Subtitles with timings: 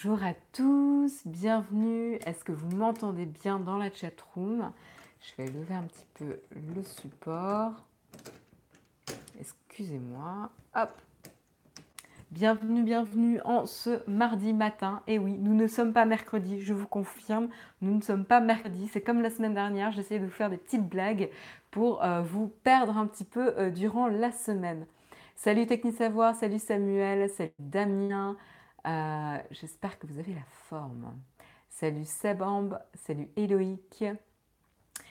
[0.00, 2.20] Bonjour à tous, bienvenue.
[2.24, 4.70] Est-ce que vous m'entendez bien dans la chat room
[5.20, 7.72] Je vais lever un petit peu le support.
[9.40, 10.50] Excusez-moi.
[10.76, 10.90] Hop.
[12.30, 15.02] Bienvenue, bienvenue en ce mardi matin.
[15.08, 17.48] Et oui, nous ne sommes pas mercredi, je vous confirme,
[17.80, 18.88] nous ne sommes pas mercredi.
[18.92, 21.28] C'est comme la semaine dernière, j'essayais de vous faire des petites blagues
[21.72, 24.86] pour euh, vous perdre un petit peu euh, durant la semaine.
[25.34, 28.36] Salut Techni Savoir, salut Samuel, salut Damien.
[28.88, 31.12] Euh, j'espère que vous avez la forme.
[31.68, 34.04] Salut Sebamb, salut Eloïc.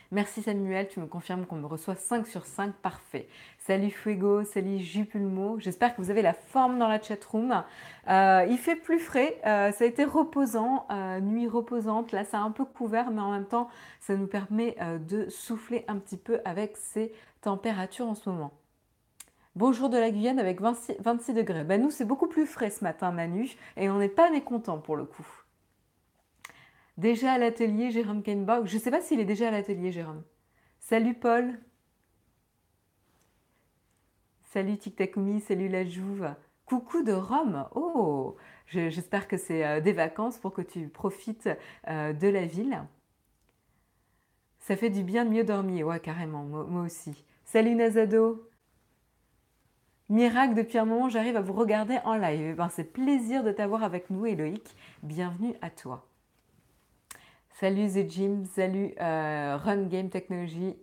[0.10, 3.28] Merci Samuel, tu me confirmes qu'on me reçoit 5 sur 5, parfait.
[3.60, 7.64] Salut Fuego, salut Jupulmo, j'espère que vous avez la forme dans la chatroom.
[8.08, 10.88] Euh, il fait plus frais, euh, ça a été reposant,
[11.22, 13.70] nuit reposante, là c'est un peu couvert, mais en même temps
[14.00, 18.54] ça nous permet de souffler un petit peu avec ces températures en ce moment.
[19.58, 21.64] Bonjour de la Guyane avec 26, degrés.
[21.64, 24.96] Ben nous c'est beaucoup plus frais ce matin Manu, et on n'est pas mécontent pour
[24.96, 25.26] le coup.
[26.98, 28.66] Déjà à l'atelier, Jérôme Kenbach.
[28.66, 30.22] Je ne sais pas s'il est déjà à l'atelier, Jérôme.
[30.78, 31.60] Salut Paul.
[34.44, 35.02] Salut Tic
[35.42, 36.36] salut la Jouve.
[36.68, 37.68] Coucou de Rome.
[37.74, 38.36] Oh,
[38.68, 41.50] j'espère que c'est euh, des vacances pour que tu profites
[41.88, 42.84] euh, de la ville.
[44.60, 45.88] Ça fait du bien de mieux dormir.
[45.88, 47.26] Ouais, carrément, moi, aussi.
[47.44, 48.47] Salut Nazado.
[50.10, 52.56] Miracle, depuis un moment, j'arrive à vous regarder en live.
[52.56, 54.64] Ben, c'est plaisir de t'avoir avec nous, Eloïc.
[55.04, 56.08] Bienvenue à toi.
[57.60, 60.78] Salut The Jim, salut euh, Run Game Technology.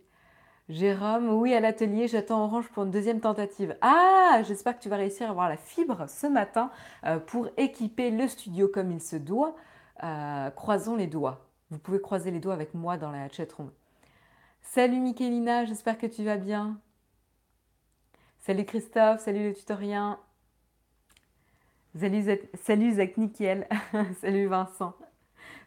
[0.68, 3.78] Jérôme, oui, à l'atelier, j'attends Orange pour une deuxième tentative.
[3.80, 6.70] Ah, j'espère que tu vas réussir à avoir la fibre ce matin
[7.06, 9.56] euh, pour équiper le studio comme il se doit.
[10.02, 11.48] Euh, croisons les doigts.
[11.70, 13.70] Vous pouvez croiser les doigts avec moi dans la chatroom.
[14.60, 16.78] Salut Michelina, j'espère que tu vas bien.
[18.46, 20.18] Salut Christophe, salut le tutorien.
[21.98, 22.26] Salut,
[22.62, 23.66] salut Zach Nickel,
[24.20, 24.92] salut Vincent.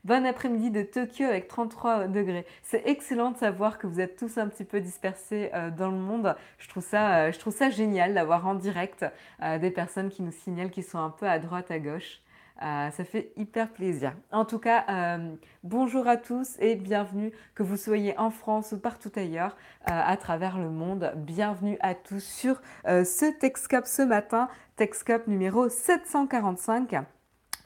[0.03, 2.45] Bon après-midi de Tokyo avec 33 degrés.
[2.61, 5.97] C'est excellent de savoir que vous êtes tous un petit peu dispersés euh, dans le
[5.97, 6.35] monde.
[6.59, 9.03] Je trouve ça, euh, ça génial d'avoir en direct
[9.41, 12.21] euh, des personnes qui nous signalent qu'ils sont un peu à droite, à gauche.
[12.59, 14.13] Ça fait hyper plaisir.
[14.31, 15.19] En tout cas,
[15.63, 20.57] bonjour à tous et bienvenue, que vous soyez en France ou partout ailleurs à travers
[20.57, 21.13] le monde.
[21.15, 26.95] Bienvenue à tous sur ce TechScope ce matin, TechScope numéro 745.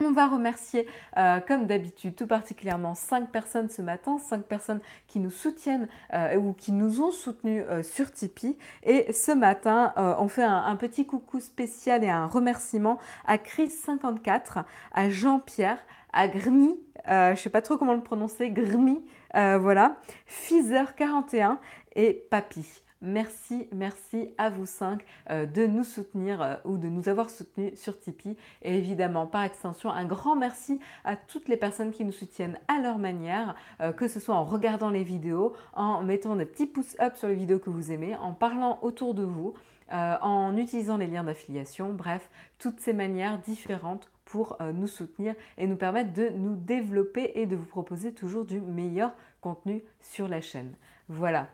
[0.04, 0.86] On va remercier,
[1.16, 6.36] euh, comme d'habitude, tout particulièrement 5 personnes ce matin, 5 personnes qui nous soutiennent euh,
[6.36, 8.58] ou qui nous ont soutenus euh, sur Tipeee.
[8.82, 15.10] Et ce matin, on fait un, petit coucou spécial et un remerciement à Chris54, à
[15.10, 15.78] Jean-Pierre,
[16.12, 19.04] à Grmi, je ne sais pas trop comment le prononcer, Grmi,
[19.34, 19.96] voilà,
[20.28, 21.58] Fizer41
[21.94, 22.81] et Papy.
[23.04, 27.76] Merci, merci à vous cinq euh, de nous soutenir euh, ou de nous avoir soutenus
[27.76, 28.36] sur Tipeee.
[28.62, 32.80] Et évidemment, par extension, un grand merci à toutes les personnes qui nous soutiennent à
[32.80, 36.96] leur manière, euh, que ce soit en regardant les vidéos, en mettant des petits pouces
[37.00, 39.54] up sur les vidéos que vous aimez, en parlant autour de vous,
[39.90, 45.76] en utilisant les liens d'affiliation, bref, toutes ces manières différentes pour nous soutenir et nous
[45.76, 49.12] permettre de nous développer et de vous proposer toujours du meilleur
[49.42, 50.72] contenu sur la chaîne.
[51.10, 51.48] Voilà,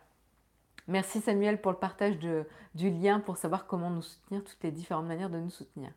[0.89, 5.07] Merci Samuel pour le partage du lien pour savoir comment nous soutenir, toutes les différentes
[5.07, 5.91] manières de nous soutenir.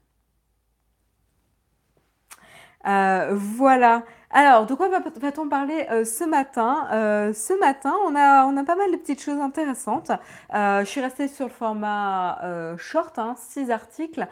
[2.85, 4.03] Euh, voilà.
[4.34, 6.88] Alors, de quoi va-t-on parler euh, ce matin?
[6.94, 10.09] Euh, Ce matin, on a, on a pas mal de petites choses intéressantes.
[10.53, 12.40] je suis restée sur le format
[12.78, 14.28] short, 6 hein, articles,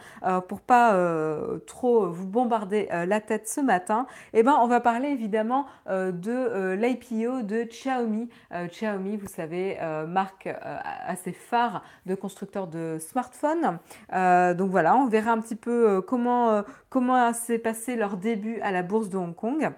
[0.47, 0.97] pour pas
[1.67, 4.07] trop vous bombarder la tête ce matin.
[4.33, 8.29] Eh ben, on va parler évidemment de l'IPO de Xiaomi.
[8.51, 9.77] Xiaomi, vous savez,
[10.07, 10.49] marque
[11.07, 13.79] assez phare de constructeurs de smartphones.
[14.11, 18.83] donc voilà, on verra un petit peu comment, comment s'est passé leur début à la
[18.83, 19.71] bourse de Hong Kong.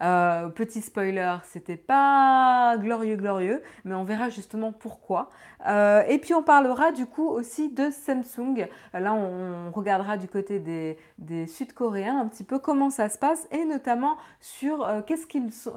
[0.00, 5.30] Euh, petit spoiler, c'était pas glorieux, glorieux, mais on verra justement pourquoi.
[5.68, 8.68] Euh, et puis on parlera du coup aussi de Samsung.
[8.94, 13.64] Là, on regardera du côté des, Sud-Coréens un petit peu comment ça se passe et
[13.64, 15.72] notamment sur euh, qu'est-ce qu'ils sont,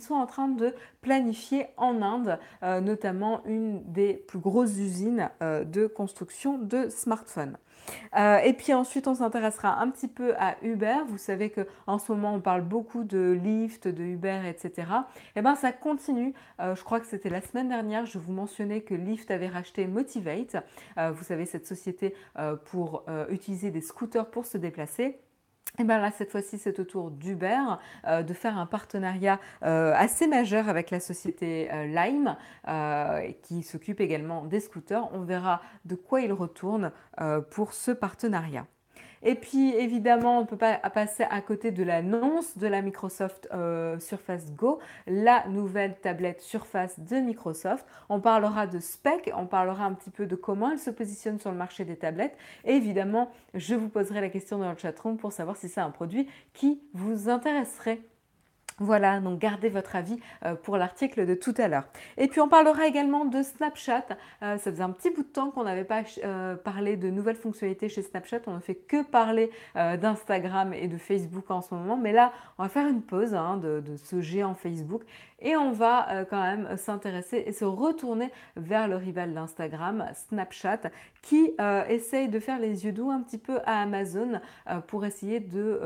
[0.00, 6.58] sont, en train de planifier en Inde, notamment une des plus grosses usines de construction
[6.58, 7.56] de smartphones.
[8.16, 10.96] Euh, et puis ensuite, on s'intéressera un petit peu à Uber.
[11.08, 14.72] Vous savez qu'en ce moment, on parle beaucoup de Lyft, de Uber, etc.
[14.76, 16.34] Et eh bien, ça continue.
[16.60, 19.86] Euh, je crois que c'était la semaine dernière, je vous mentionnais que Lyft avait racheté
[19.86, 20.56] Motivate.
[20.98, 22.14] Euh, vous savez, cette société
[22.66, 25.18] pour utiliser des scooters pour se déplacer.
[25.78, 27.58] Et bien là, cette fois-ci, c'est au tour d'Uber
[28.06, 32.36] euh, de faire un partenariat euh, assez majeur avec la société euh, Lime,
[33.42, 35.12] qui s'occupe également des scooters.
[35.12, 36.92] On verra de quoi il retourne
[37.50, 38.66] pour ce partenariat.
[39.26, 43.48] Et puis évidemment, on ne peut pas passer à côté de l'annonce de la Microsoft
[43.54, 47.86] euh, Surface Go, la nouvelle tablette Surface de Microsoft.
[48.10, 51.50] On parlera de spec, on parlera un petit peu de comment elle se positionne sur
[51.50, 52.36] le marché des tablettes.
[52.66, 55.90] Et évidemment, je vous poserai la question dans le chatroom pour savoir si c'est un
[55.90, 58.00] produit qui vous intéresserait.
[58.78, 61.84] Voilà, donc gardez votre avis euh, pour l'article de tout à l'heure.
[62.16, 64.04] Et puis on parlera également de Snapchat.
[64.42, 67.36] Euh, ça faisait un petit bout de temps qu'on n'avait pas euh, parlé de nouvelles
[67.36, 68.40] fonctionnalités chez Snapchat.
[68.48, 71.96] On ne fait que parler d'Instagram et de Facebook en ce moment.
[71.96, 75.02] Mais là, on va faire une pause hein, de, de, ce géant Facebook
[75.44, 80.90] et on va quand même s'intéresser et se retourner vers le rival d'Instagram, Snapchat,
[81.22, 81.54] qui
[81.88, 84.40] essaye de faire les yeux doux un petit peu à Amazon
[84.88, 85.78] pour essayer de,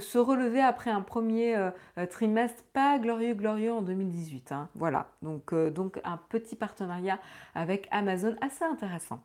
[0.00, 4.52] se relever après un premier euh, euh, trimestre pas glorieux glorieux en 2018.
[4.52, 4.68] Hein.
[4.74, 7.18] Voilà, euh, donc un petit partenariat
[7.54, 9.20] avec Amazon assez intéressant.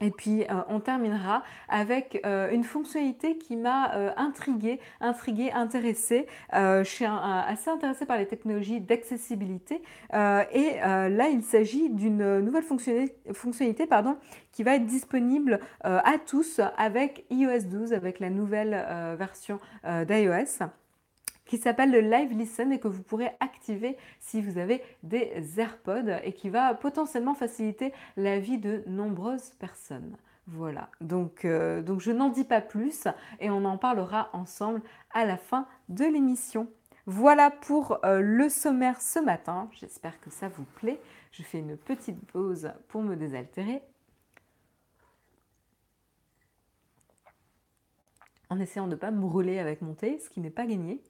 [0.00, 6.26] Et puis on terminera avec une fonctionnalité qui m'a euh, intriguée, intriguée, intéressée.
[6.52, 9.82] je suis assez intéressée par les technologies d'accessibilité.
[10.12, 14.16] et là, il s'agit d'une nouvelle fonctionnalité, fonctionnalité pardon,
[14.52, 18.84] qui va être disponible à tous avec iOS 12, avec la nouvelle
[19.18, 20.66] version d'iOS
[21.50, 26.20] qui s'appelle le Live Listen et que vous pourrez activer si vous avez des AirPods
[26.22, 30.16] et qui va potentiellement faciliter la vie de nombreuses personnes.
[30.46, 33.08] Voilà, donc, euh, donc je n'en dis pas plus
[33.40, 34.80] et on en parlera ensemble
[35.12, 36.68] à la fin de l'émission.
[37.06, 39.68] Voilà pour euh, le sommaire ce matin.
[39.72, 41.00] J'espère que ça vous plaît.
[41.32, 43.82] Je fais une petite pause pour me désaltérer.
[48.50, 51.02] En essayant de ne pas me brûler avec mon thé, ce qui n'est pas gagné.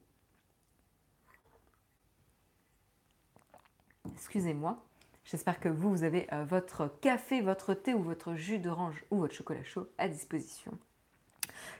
[4.20, 4.76] Excusez-moi.
[5.24, 9.16] J'espère que vous, vous avez euh, votre café, votre thé ou votre jus d'orange ou
[9.16, 10.72] votre chocolat chaud à disposition.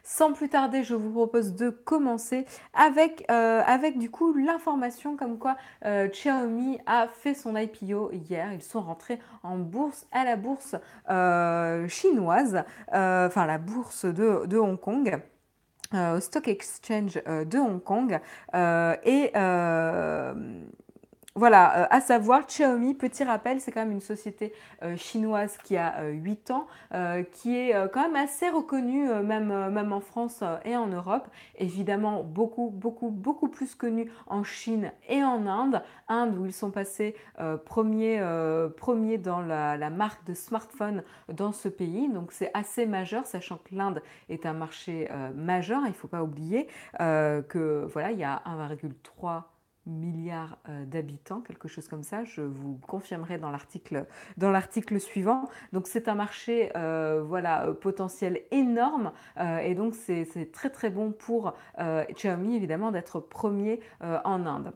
[0.03, 3.63] Sans plus tarder, je vous propose de commencer avec, euh,
[3.95, 8.55] du coup l'information comme quoi euh, Xiaomi a fait son IPO hier.
[8.55, 10.77] Ils sont rentrés en bourse à la bourse
[11.89, 15.21] chinoise, enfin la bourse de, de Hong Kong.
[15.93, 18.19] au Stock Exchange de Hong Kong
[19.05, 19.31] et
[21.41, 24.53] voilà, euh, à savoir, Xiaomi, petit rappel, c'est quand même une société
[24.83, 26.67] euh, chinoise qui a 8 euh, ans,
[27.33, 31.27] qui est quand même assez reconnue, même, même en France et en Europe.
[31.57, 35.83] Évidemment, beaucoup, beaucoup, beaucoup plus connue en Chine et en Inde.
[36.09, 37.17] Inde, où ils sont passés
[37.65, 38.23] premiers
[38.77, 41.03] premier dans la, la, marque de smartphone
[41.33, 42.11] dans ce pays.
[42.11, 45.81] Donc, c'est assez majeur, sachant que l'Inde est un marché majeur.
[45.85, 46.67] Il ne faut pas oublier
[46.99, 49.45] que voilà, il y a 1,3
[49.87, 52.25] milliards euh, d'habitants, quelque chose comme ça.
[52.25, 54.07] Je vous confirmerai dans l'article
[54.37, 55.49] dans l'article suivant.
[55.73, 59.13] Donc c'est un marché euh, voilà euh, potentiel énorme
[59.63, 64.73] et donc c'est très très bon pour Xiaomi évidemment d'être premier en Inde.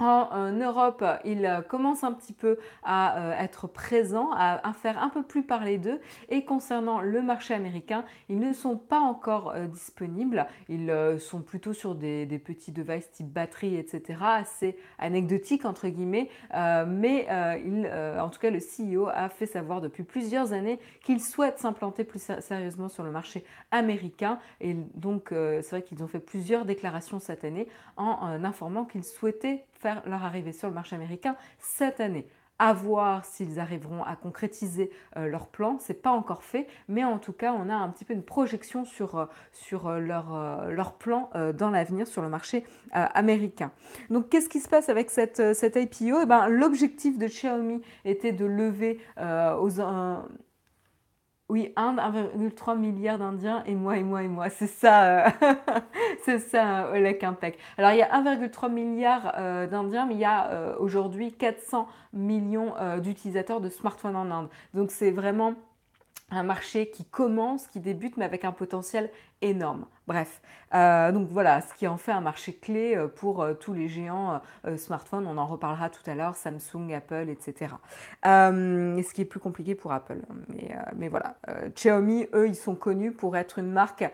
[0.00, 5.22] En Europe, il commence un petit peu à euh, être présent, à, faire un peu
[5.22, 6.00] plus parler d'eux.
[6.30, 10.46] Et concernant le marché américain, ils ne sont pas encore euh, disponibles.
[10.70, 14.18] Ils euh, sont plutôt sur des, petits devices type batterie, etc.
[14.22, 16.30] Assez anecdotique entre guillemets.
[16.54, 22.04] mais en tout cas, le CEO a fait savoir depuis plusieurs années qu'il souhaite s'implanter
[22.04, 24.38] plus sérieusement sur le marché américain.
[24.62, 29.66] Et donc, c'est vrai qu'ils ont fait plusieurs déclarations cette année en informant qu'ils souhaitaient
[29.80, 32.26] faire leur arrivée sur le marché américain cette année.
[32.62, 37.18] À voir s'ils arriveront à concrétiser euh, leur plan, c'est pas encore fait, mais en
[37.18, 40.92] tout cas, on a un petit peu une projection sur, euh, sur euh, leur, leur,
[40.92, 43.72] plan dans l'avenir sur le marché américain.
[44.10, 48.32] Donc, qu'est-ce qui se passe avec cette, cette IPO eh ben, L'objectif de Xiaomi était
[48.32, 49.80] de lever aux
[51.50, 54.48] oui, Inde, 1,3 milliard d'Indiens et moi et moi et moi.
[54.50, 55.30] C'est ça, euh,
[56.24, 57.24] c'est ça, euh, Olek.
[57.76, 62.74] Alors, il y a 1,3 milliard euh, d'Indiens, mais il y a aujourd'hui 400 millions
[62.98, 64.48] d'utilisateurs de smartphones en Inde.
[64.74, 65.54] Donc, c'est vraiment
[66.30, 69.10] un marché qui commence, qui débute, mais avec un potentiel
[69.42, 69.86] énorme.
[70.10, 70.42] Bref,
[70.74, 73.88] euh, donc voilà, ce qui en fait un marché clé euh, pour euh, tous les
[73.88, 74.40] géants
[74.76, 75.24] smartphones.
[75.26, 77.74] On en reparlera tout à l'heure, Samsung, Apple, etc.
[78.24, 80.18] et ce qui est plus compliqué pour Apple.
[80.96, 81.36] Mais, voilà,
[81.74, 84.04] Xiaomi, eux, ils sont connus pour être une marque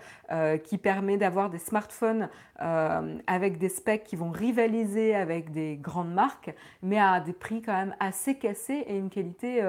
[0.65, 2.29] qui permet d'avoir des smartphones
[2.59, 7.75] avec des specs qui vont rivaliser avec des grandes marques, mais à des prix quand
[7.75, 9.63] même assez cassés et une qualité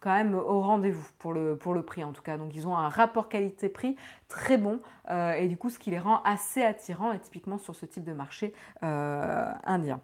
[0.00, 2.36] quand même au rendez-vous pour le, pour le prix en tout cas.
[2.36, 3.96] Donc ils ont un rapport qualité-prix
[4.28, 4.73] très bon
[5.10, 8.04] euh, et du coup ce qui les rend assez attirants et typiquement sur ce type
[8.04, 10.00] de marché euh, indien.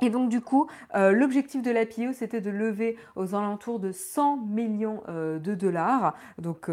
[0.00, 4.38] Et donc du coup, euh, l'objectif de l'IPO, c'était de lever aux alentours de 100
[4.38, 6.14] millions de dollars.
[6.38, 6.70] Donc,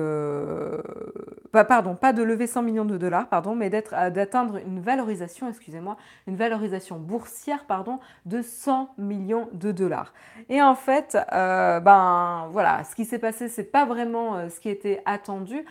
[1.51, 6.37] pardon, pas de lever 100 millions de dollars, pardon, mais d'atteindre une valorisation, excusez-moi, une
[6.37, 10.13] valorisation boursière, pardon, de 100 millions de dollars.
[10.47, 15.03] Et en fait, ben voilà, ce qui s'est passé, c'est pas vraiment ce qui était
[15.05, 15.65] attendu.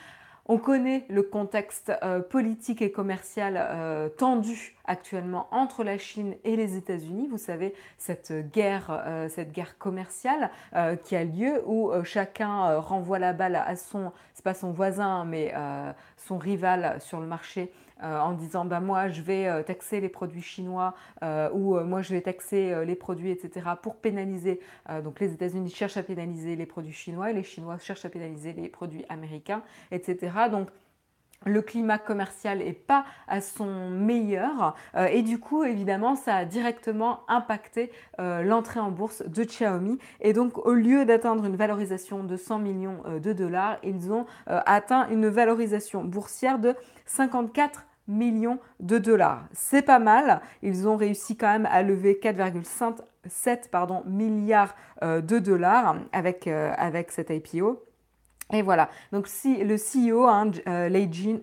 [0.51, 6.57] On connaît le contexte euh, politique et commercial euh, tendu actuellement entre la Chine et
[6.57, 7.29] les États-Unis.
[7.31, 10.51] Vous savez, cette guerre, euh, cette guerre commerciale
[11.05, 15.53] qui a lieu où chacun renvoie la balle à son, c'est pas son voisin, mais
[16.17, 17.71] son rival sur le marché
[18.03, 22.13] en disant bah, moi je vais euh, taxer les produits chinois euh, ou moi je
[22.13, 23.67] vais taxer les produits, etc.
[23.83, 24.61] pour pénaliser.
[25.03, 28.69] donc les États-Unis cherchent à pénaliser les produits chinois les Chinois cherchent à pénaliser les
[28.69, 30.33] produits américains, etc.
[30.51, 30.69] Donc
[31.47, 34.75] le climat commercial n'est pas à son meilleur
[35.11, 40.59] et du coup évidemment ça a directement impacté l'entrée en bourse de Xiaomi et donc
[40.59, 46.03] au lieu d'atteindre une valorisation de 100 millions de dollars ils ont atteint une valorisation
[46.03, 46.75] boursière de
[47.07, 49.45] 54 millions de dollars.
[49.53, 50.41] C'est pas mal.
[50.63, 57.13] Ils ont réussi quand même à lever 4,7 milliards euh, de dollars avec, euh, avec
[57.13, 57.88] cette IPO.
[58.51, 61.41] Et voilà, donc si le CEO, hein, euh, Lei, Jun,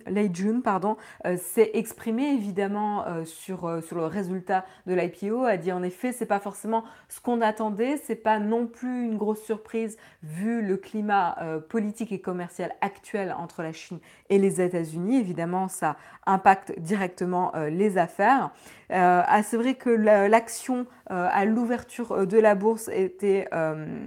[1.24, 6.10] euh, s'est exprimé évidemment euh, sur, sur le résultat de l'IPO, a dit en effet,
[6.10, 10.76] c'est pas forcément ce qu'on attendait, c'est pas non plus une grosse surprise vu le
[10.76, 11.36] climat
[11.68, 15.18] politique et commercial actuel entre la Chine et les États-Unis.
[15.18, 15.96] Évidemment, ça
[16.26, 18.50] impacte directement les affaires.
[18.90, 23.48] Ah, c'est vrai que l'action à l'ouverture de la bourse était,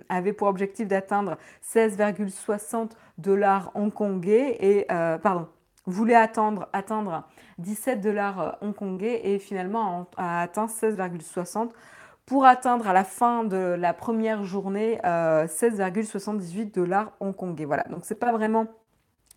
[0.09, 5.47] avait pour objectif d'atteindre 16,60 dollars hongkongais et euh, pardon
[5.85, 7.27] voulait attendre, atteindre
[7.57, 11.69] 17 dollars euh, hongkongais et finalement a atteint 16,60
[12.25, 17.65] pour atteindre à la fin de la première journée 16,78 euh, dollars hongkongais.
[17.65, 18.67] Voilà, donc c'est pas vraiment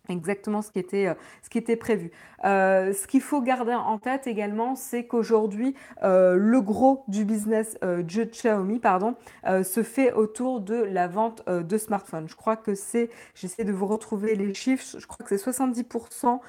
[0.09, 2.11] exactement ce qui était, euh, ce qui était prévu.
[2.43, 7.77] Euh, ce qu'il faut garder en tête également, c'est qu'aujourd'hui, euh, le gros du business
[7.81, 12.27] de Xiaomi pardon, se fait autour de la vente de smartphones.
[12.27, 16.39] Je crois que c'est, j'essaie de vous retrouver les chiffres, je crois que c'est 70%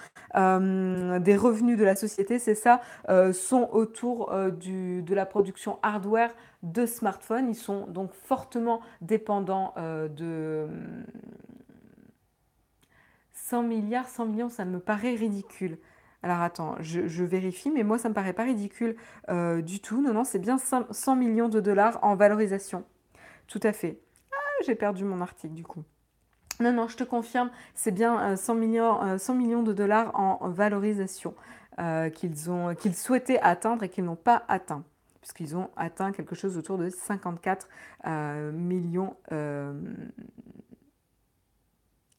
[1.20, 2.80] des revenus de la société, c'est ça,
[3.32, 7.48] sont autour du, de la production hardware de smartphones.
[7.48, 10.66] Ils sont donc fortement dépendants de
[13.44, 15.78] 100 milliards, 100 millions, ça me paraît ridicule.
[16.22, 18.96] Alors attends, je, vérifie, mais moi ça me paraît pas ridicule
[19.28, 20.00] euh, du tout.
[20.00, 22.86] Non, non, c'est bien 100 millions de dollars en valorisation.
[23.46, 24.00] Tout à fait.
[24.32, 25.84] Ah, j'ai perdu mon article du coup.
[26.58, 30.18] Non, non, je te confirme, c'est bien 100 euh, millions, 100 euh, millions de dollars
[30.18, 31.34] en valorisation
[32.14, 34.84] qu'ils souhaitaient atteindre et qu'ils n'ont pas atteint,
[35.20, 37.68] puisqu'ils ont atteint quelque chose autour de 54
[38.52, 39.16] millions.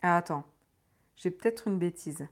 [0.03, 0.44] Ah, attends.
[1.15, 2.27] J'ai peut-être une bêtise.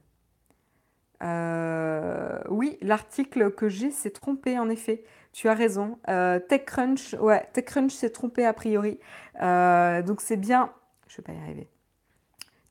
[1.22, 5.04] Euh, oui, l'article que j'ai s'est trompé en effet.
[5.32, 5.98] Tu as raison.
[6.08, 8.98] Euh, TechCrunch, ouais, TechCrunch s'est trompé a priori.
[9.40, 10.70] Euh, donc c'est bien.
[11.08, 11.68] Je ne vais pas y arriver.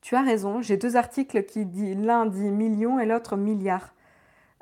[0.02, 0.62] Tu as raison.
[0.62, 3.94] J'ai deux articles qui disent l'un dit million et l'autre milliard.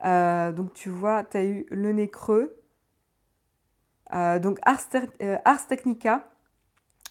[0.02, 2.56] donc tu vois, tu as eu le nez creux.
[4.12, 6.31] donc Ars Technica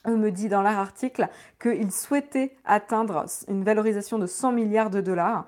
[0.07, 1.27] me dit dans leur article
[1.61, 5.45] qu'ils souhaitaient atteindre une valorisation de 100 milliards de dollars.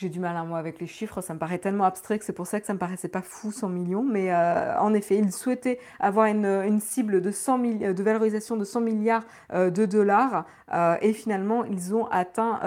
[0.00, 2.24] J'ai du mal à hein, moi avec les chiffres, ça me paraît tellement abstrait que
[2.24, 4.02] c'est pour ça que ça me paraissait pas fou 100 millions.
[4.02, 8.80] Mais euh, en effet, ils souhaitaient avoir une, cible de, 100 de valorisation de 100
[8.80, 12.60] milliards euh, de dollars euh, et finalement ils ont atteint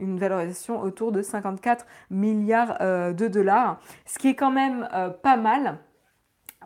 [0.00, 4.88] une valorisation autour de 54 milliards de dollars, ce qui est quand même
[5.22, 5.78] pas mal.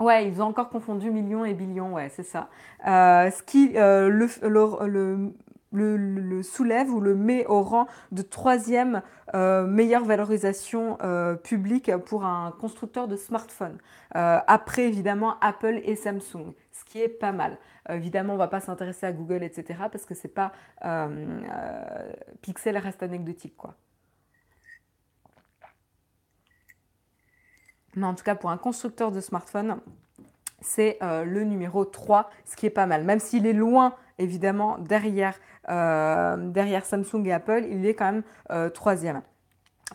[0.01, 2.49] Ouais, ils ont encore confondu millions et billions, ouais, c'est ça.
[2.87, 4.29] Euh, ce qui euh, le,
[6.43, 9.03] soulève ou le met au rang de troisième
[9.35, 10.99] euh, meilleure valorisation
[11.43, 13.79] publique pour un constructeur de smartphone.
[14.13, 17.59] après, évidemment, Apple et Samsung, ce qui est pas mal.
[17.89, 20.53] évidemment, on ne va pas s'intéresser à Google, etc., parce que c'est pas
[22.43, 23.75] Pixel reste anecdotique, quoi.
[27.97, 29.79] Mais en tout cas, pour un constructeur de smartphone,
[30.61, 33.05] c'est euh, le numéro 3, ce qui est pas mal.
[33.05, 38.23] Même s'il est loin, évidemment, derrière, euh, derrière Samsung et Apple, il est quand même
[38.51, 39.23] euh, troisième.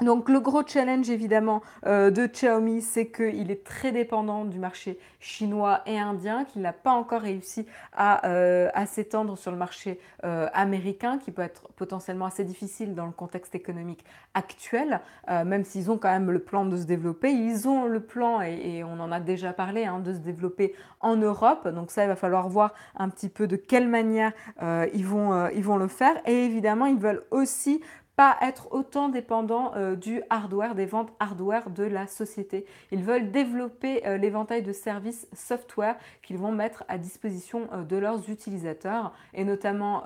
[0.02, 4.98] Donc le gros challenge évidemment euh, de Xiaomi, c'est qu'il est très dépendant du marché
[5.20, 10.48] chinois et indien, qu'il n'a pas encore réussi à, euh, s'étendre sur le marché euh,
[10.54, 15.98] américain, qui peut être potentiellement assez difficile dans le contexte économique actuel, même s'ils ont
[16.00, 17.32] quand même le plan de se développer.
[17.32, 21.16] Ils ont le plan, et, on en a déjà parlé, hein, de se développer en
[21.16, 21.68] Europe.
[21.68, 25.64] Donc ça, il va falloir voir un petit peu de quelle manière ils, vont, ils
[25.64, 26.16] vont le faire.
[26.26, 27.82] Et évidemment, ils veulent aussi
[28.16, 32.66] pas être autant dépendants euh, du hardware, des ventes hardware de la société.
[32.92, 37.98] Ils veulent développer euh, l'éventail de services software qu'ils vont mettre à disposition euh, de
[37.98, 40.04] leurs utilisateurs et notamment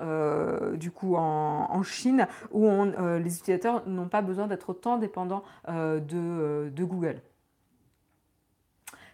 [0.74, 6.84] du coup en, Chine où les utilisateurs n'ont pas besoin d'être autant dépendants de, de
[6.84, 7.20] Google.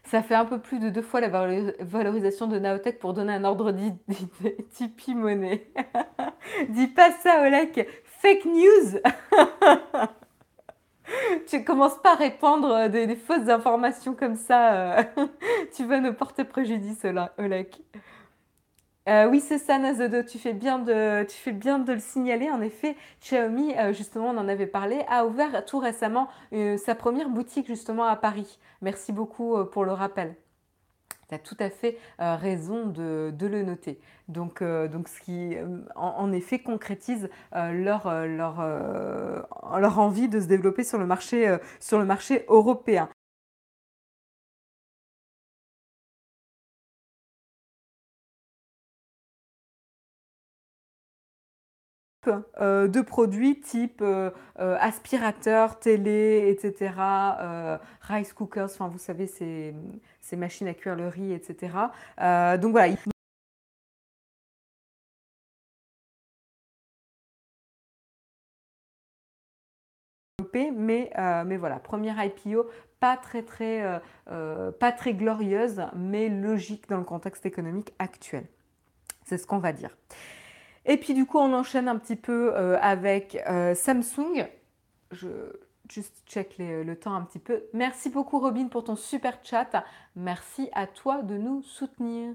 [0.04, 1.28] Ça fait un peu plus de deux fois la
[1.80, 4.56] valorisation de Naotech pour donner un ordre d'idée.
[4.74, 5.70] Tipeee monnaie.
[6.68, 7.88] Dis pas ça, Olek
[8.24, 9.00] fake news
[11.46, 14.98] Tu commences pas à répandre euh, des, fausses informations comme ça.
[14.98, 15.02] Euh.
[15.76, 17.04] tu vas nous porter préjudice,
[17.36, 17.82] Olek.
[19.06, 20.22] Euh, oui, c'est ça, Nazodo.
[20.22, 22.50] Tu fais, bien de, tu fais bien de le signaler.
[22.50, 26.28] En effet, Xiaomi, justement, on en avait parlé, a ouvert tout récemment
[26.78, 28.58] sa première boutique justement à Paris.
[28.80, 30.34] Merci beaucoup pour le rappel
[31.38, 33.98] tout à fait euh, raison de, le noter.
[34.28, 38.64] Donc, euh, donc ce qui euh, en, effet concrétise leur, leur,
[39.78, 43.08] leur, envie de se développer sur le marché, sur le marché européen.
[52.28, 54.02] De produits type
[54.56, 56.92] aspirateur, télé, etc.,
[58.00, 59.74] rice cookers, enfin vous savez, c'est
[60.24, 61.76] ces machines à cuire le riz, etc.
[62.20, 62.94] Euh, donc voilà.
[70.54, 74.00] Mais, euh, mais voilà, première IPO, pas très, très,
[74.30, 78.46] euh, pas très glorieuse, mais logique dans le contexte économique actuel.
[79.24, 79.90] C'est ce qu'on va dire.
[80.86, 83.38] Et puis du coup, on enchaîne un petit peu avec
[83.74, 84.46] Samsung.
[85.12, 85.28] Je,
[85.90, 87.64] juste check le temps un petit peu.
[87.72, 89.84] Merci beaucoup Robin pour ton super chat.
[90.16, 92.34] Merci à toi de nous soutenir.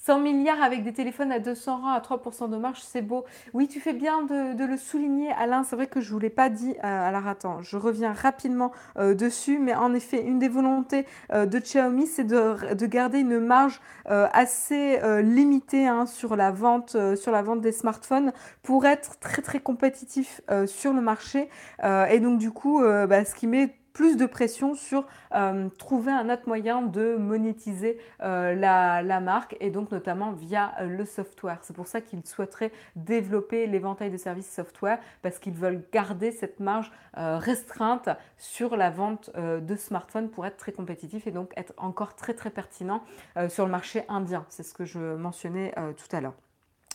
[0.00, 3.24] 100 milliards avec des téléphones à 200 rangs, à 3% de marge, c'est beau.
[3.52, 5.62] Oui, tu fais bien de, le souligner, Alain.
[5.62, 6.74] C'est vrai que je ne vous l'ai pas dit.
[6.78, 9.58] Euh, alors attends, je reviens rapidement euh, dessus.
[9.58, 14.98] Mais en effet, une des volontés euh, de Xiaomi, c'est de, garder une marge assez
[15.22, 20.40] limitée hein, sur, la vente, sur la vente des smartphones pour être très très compétitif
[20.66, 21.48] sur le marché.
[21.84, 26.30] et donc du coup, bah, ce qui met plus de pression sur euh, trouver un
[26.30, 31.58] autre moyen de monétiser euh, la, marque et donc notamment via euh, le software.
[31.62, 36.60] C'est pour ça qu'ils souhaiteraient développer l'éventail de services software parce qu'ils veulent garder cette
[36.60, 42.14] marge restreinte sur la vente de smartphones pour être très compétitif et donc être encore
[42.14, 43.02] très très pertinent
[43.48, 44.46] sur le marché indien.
[44.48, 46.34] C'est ce que je mentionnais tout à l'heure.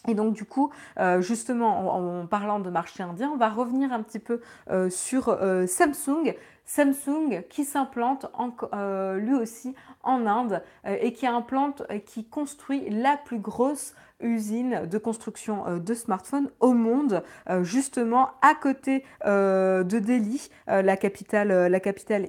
[0.08, 0.72] Et donc du coup,
[1.20, 4.42] justement, en, parlant de marché indien, on va revenir un petit peu
[4.90, 8.26] sur Samsung Samsung qui s'implante
[8.74, 13.94] euh, lui aussi en Inde euh, et qui implante, euh, qui construit la plus grosse
[14.22, 17.22] usine de construction de smartphones au monde,
[17.64, 22.26] justement à côté de Delhi, la capitale, la capitale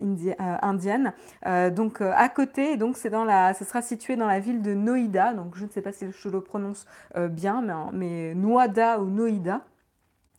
[0.63, 1.13] indienne.
[1.71, 5.33] donc à côté, donc c'est dans la, ça sera situé dans la ville de Noida.
[5.33, 9.63] Donc je ne sais pas si je le prononce bien, mais, mais Noida ou Noida.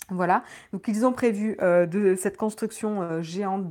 [0.10, 3.68] Voilà, donc ils ont prévu euh, de cette construction euh, géante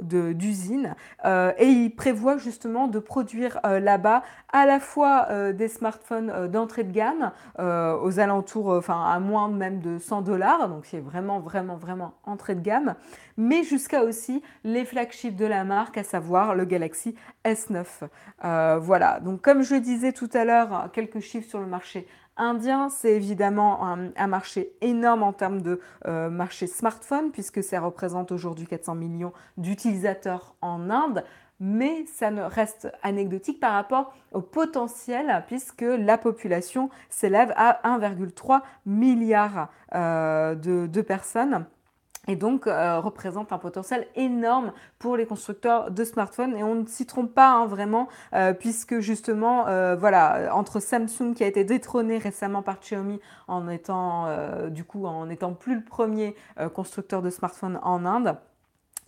[0.00, 6.82] d'usines euh, et ils prévoient justement de produire là-bas à la fois des smartphones d'entrée
[6.82, 11.76] de gamme aux alentours, enfin à moins même de 100 dollars, donc c'est vraiment vraiment
[11.76, 12.96] vraiment entrée de gamme,
[13.36, 18.08] mais jusqu'à aussi les flagships de la marque, à savoir le Galaxy S9.
[18.80, 23.12] voilà, donc comme je disais tout à l'heure, quelques chiffres sur le marché indien, c'est
[23.12, 28.94] évidemment un, marché énorme en termes de euh, marché smartphone, puisque ça représente aujourd'hui 400
[28.94, 31.24] millions d'utilisateurs en Inde.
[31.60, 38.62] Mais ça ne reste anecdotique par rapport au potentiel, puisque la population s'élève à 1,3
[38.84, 41.66] milliard euh, de personnes
[42.28, 46.56] et donc euh, représente un potentiel énorme pour les constructeurs de smartphones.
[46.56, 51.34] Et on ne s'y trompe pas hein, vraiment euh, puisque justement euh, voilà entre Samsung
[51.34, 54.26] qui a été détrôné récemment par Xiaomi en étant
[54.68, 56.36] du coup en étant plus le premier
[56.74, 58.36] constructeur de smartphones en Inde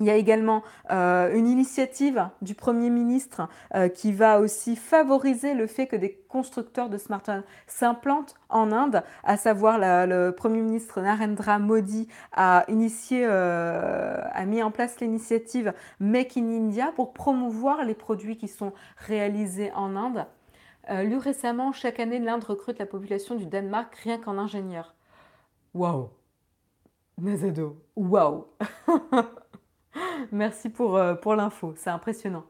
[0.00, 5.54] Il y a également euh, une initiative du Premier ministre euh, qui va aussi favoriser
[5.54, 11.00] le fait que des constructeurs de smartphones s'implantent en Inde, à savoir le Premier ministre
[11.00, 17.84] Narendra Modi a initié, euh, a mis en place l'initiative Make in India pour promouvoir
[17.84, 20.26] les produits qui sont réalisés en Inde.
[21.04, 24.96] lu récemment, chaque année, l'Inde recrute la population du Danemark rien qu'en ingénieur.
[25.72, 26.10] Waouh
[27.16, 28.46] Nazado, waouh
[30.32, 32.44] Merci pour, euh, pour l'info, c'est impressionnant.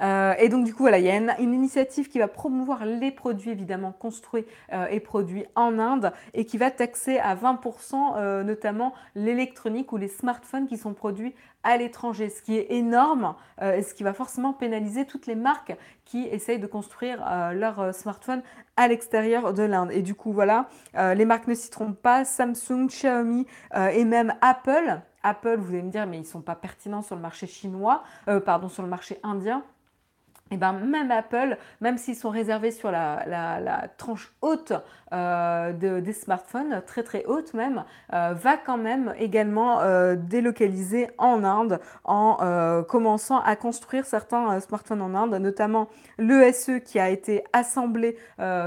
[0.00, 3.10] Euh, et donc du coup, voilà, il y a une, initiative qui va promouvoir les
[3.10, 8.92] produits évidemment construits euh, et produits en Inde et qui va taxer à 20% notamment
[9.14, 13.92] l'électronique ou les smartphones qui sont produits à l'étranger, ce qui est énorme et ce
[13.94, 18.42] qui va forcément pénaliser toutes les marques qui essayent de construire leurs smartphones
[18.76, 19.90] à l'extérieur de l'Inde.
[19.90, 25.00] Et du coup, voilà, les marques ne s'y trompent pas, Samsung, Xiaomi et même Apple
[25.26, 28.04] Apple, vous allez me dire, mais ils ne sont pas pertinents sur le marché chinois,
[28.28, 29.64] euh, pardon, sur le marché indien.
[30.52, 34.72] Et eh ben même Apple, même s'ils sont réservés sur la, tranche haute
[35.12, 39.80] euh, des smartphones, très très haute même, euh, va quand même également
[40.14, 45.88] délocaliser en Inde en commençant à construire certains smartphones en Inde, notamment
[46.18, 48.16] l'ESE qui a été assemblé,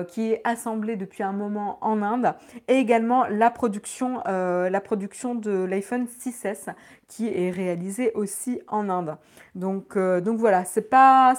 [0.07, 2.33] qui est assemblé depuis un moment en Inde,
[2.67, 6.73] et également la production, la production de l'iPhone 6S
[7.09, 9.17] qui est réalisé aussi en Inde.
[9.55, 11.33] Donc, euh, donc voilà, c'est pas,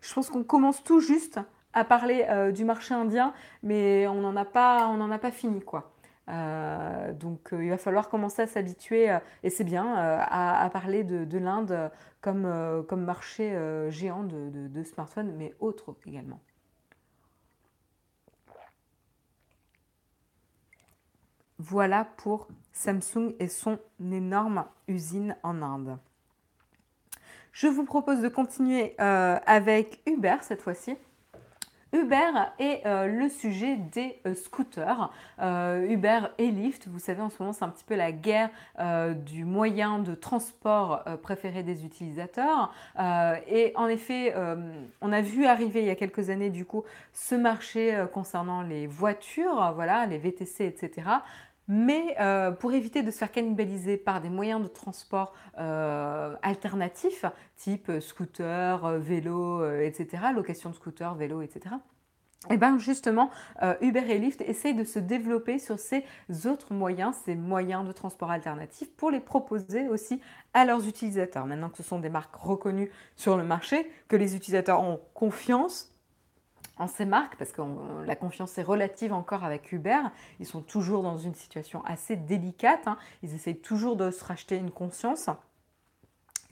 [0.00, 1.38] je pense qu'on commence tout juste
[1.72, 5.30] à parler euh, du marché indien, mais on n'en a pas, on n'en a pas
[5.30, 5.92] fini quoi.
[6.28, 11.90] Euh, donc il va falloir commencer à s'habituer, et c'est bien, à, parler de, l'Inde
[12.20, 13.56] comme, comme marché
[13.88, 16.40] géant de, de smartphones, mais autre également.
[21.62, 25.98] Voilà pour Samsung et son énorme usine en Inde.
[27.52, 30.96] Je vous propose de continuer euh, avec Uber cette fois-ci.
[31.92, 35.10] Uber est euh, le sujet des euh, scooters.
[35.40, 38.50] Uber et Lyft, vous savez, en ce moment, c'est un petit peu la guerre
[39.24, 42.72] du moyen de transport préféré des utilisateurs.
[43.48, 44.34] et en effet,
[45.00, 48.86] on a vu arriver il y a quelques années, du coup, ce marché concernant les
[48.86, 51.08] voitures, voilà, les VTC, etc.
[51.72, 57.24] Mais euh, pour éviter de se faire cannibaliser par des moyens de transport euh, alternatifs,
[57.56, 61.76] type euh, scooter, vélo, etc., location de scooter, vélo, etc.,
[62.48, 63.28] et bien justement,
[63.82, 66.06] Uber et Lyft essayent de se développer sur ces
[66.46, 70.22] autres moyens, ces moyens de transport alternatifs, pour les proposer aussi
[70.54, 71.44] à leurs utilisateurs.
[71.44, 75.89] Maintenant que ce sont des marques reconnues sur le marché, que les utilisateurs ont confiance,
[76.80, 77.62] en ces marques, parce que
[78.06, 80.00] la confiance est relative encore avec Uber,
[80.40, 82.96] ils sont toujours dans une situation assez délicate, hein.
[83.22, 85.28] ils essayent toujours de se racheter une conscience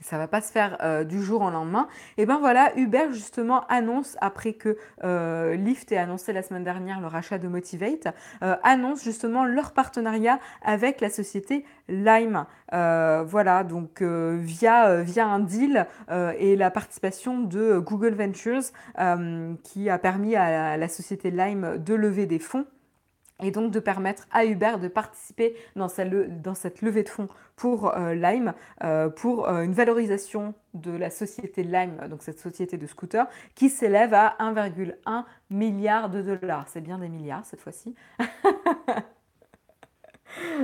[0.01, 1.87] ça va pas se faire euh, du jour au lendemain.
[2.17, 6.99] Et ben voilà, Uber justement annonce, après que euh, Lyft ait annoncé la semaine dernière
[7.01, 8.07] le rachat de Motivate,
[8.43, 12.45] euh, annonce justement leur partenariat avec la société Lime.
[12.71, 15.87] voilà, donc via, via un deal
[16.37, 18.71] et la participation de Google Ventures
[19.63, 22.65] qui a permis à la société Lime de lever des fonds
[23.41, 28.13] et donc de permettre à Uber de participer dans, cette levée de fonds pour euh,
[28.13, 33.27] Lime, euh, pour euh, une valorisation de la société Lime, donc cette société de scooters,
[33.55, 36.67] qui s'élève à 1,1 milliard de dollars.
[36.67, 37.95] C'est bien des milliards cette fois-ci.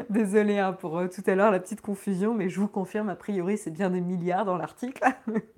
[0.09, 3.57] Désolée hein, pour tout à l'heure la petite confusion, mais je vous confirme, a priori
[3.57, 5.03] c'est bien des milliards dans l'article.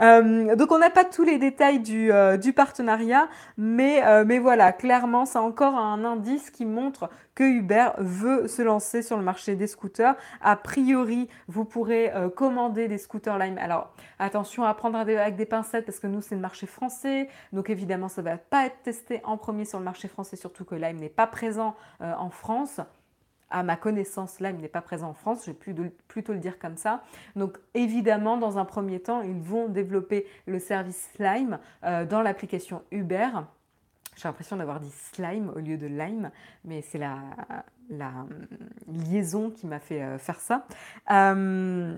[0.00, 4.72] Euh, donc on n'a pas tous les détails du, euh, partenariat, mais, euh, mais voilà,
[4.72, 9.56] clairement, c'est encore un indice qui montre que Uber veut se lancer sur le marché
[9.56, 10.14] des scooters.
[10.40, 13.58] A priori, vous pourrez commander des scooters Lime.
[13.58, 17.28] Alors attention à prendre avec des pincettes parce que nous, c'est le marché français.
[17.52, 20.64] Donc évidemment, ça ne va pas être testé en premier sur le marché français, surtout
[20.64, 22.80] que Lime n'est pas présent en France
[23.50, 26.76] à ma connaissance, là, n'est pas présent en France, je vais plutôt le dire comme
[26.76, 27.02] ça.
[27.36, 32.82] Donc évidemment, dans un premier temps, ils vont développer le service Slime euh, dans l'application
[32.90, 33.28] Uber.
[34.16, 36.30] J'ai l'impression d'avoir dit slime au lieu de lime,
[36.64, 37.18] mais c'est la,
[37.90, 38.10] la,
[39.10, 40.66] liaison qui m'a fait euh, faire ça.
[41.10, 41.94] Euh,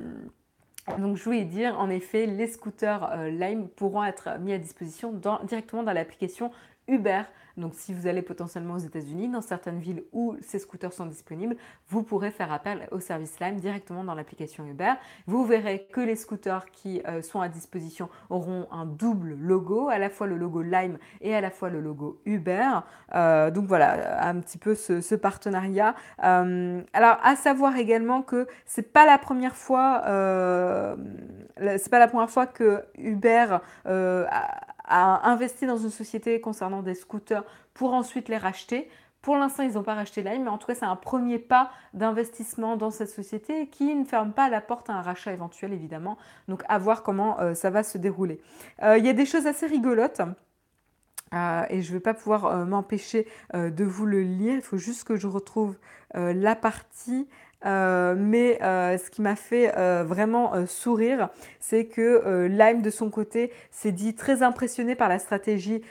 [0.99, 5.13] donc je voulais dire, en effet, les scooters Lime pourront être mis à disposition
[5.45, 6.51] directement dans l'application
[6.88, 7.22] Uber.
[7.59, 11.57] Donc si vous allez potentiellement aux États-Unis, dans certaines villes où ces scooters sont disponibles,
[11.88, 14.94] vous pourrez faire appel au service Lime directement dans l'application Uber.
[15.27, 19.98] Vous verrez que les scooters qui euh, sont à disposition auront un double logo, à
[19.98, 22.81] la fois le logo Lime et à la fois le logo Uber.
[23.14, 25.96] Euh, donc voilà, un petit peu ce, partenariat.
[26.22, 30.03] Euh, alors à savoir également que c'est pas la première fois,
[31.57, 36.94] c'est pas la première fois que Uber a a investi dans une société concernant des
[36.94, 38.88] scooters pour ensuite les racheter.
[39.22, 41.70] Pour l'instant, ils n'ont pas racheté Lime, mais en tout cas, c'est un premier pas
[41.92, 46.16] d'investissement dans cette société qui ne ferme pas la porte à un rachat éventuel, évidemment.
[46.46, 48.40] Donc, à voir comment euh, ça va se dérouler.
[48.83, 50.22] Euh, il y a des choses assez rigolotes.
[51.35, 54.55] Euh, et je ne vais pas pouvoir m'empêcher de vous le lire.
[54.55, 55.77] Il faut juste que je retrouve
[56.14, 57.29] la partie.
[57.66, 61.29] Euh, mais euh, ce qui m'a fait euh, vraiment sourire,
[61.61, 65.83] c'est que Lime, de son côté, s'est dit très impressionné par la stratégie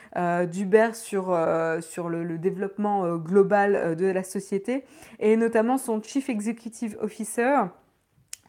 [0.51, 1.37] d'Uber sur,
[1.81, 4.83] sur le, le, développement global de la société,
[5.19, 7.65] et notamment son Chief Executive Officer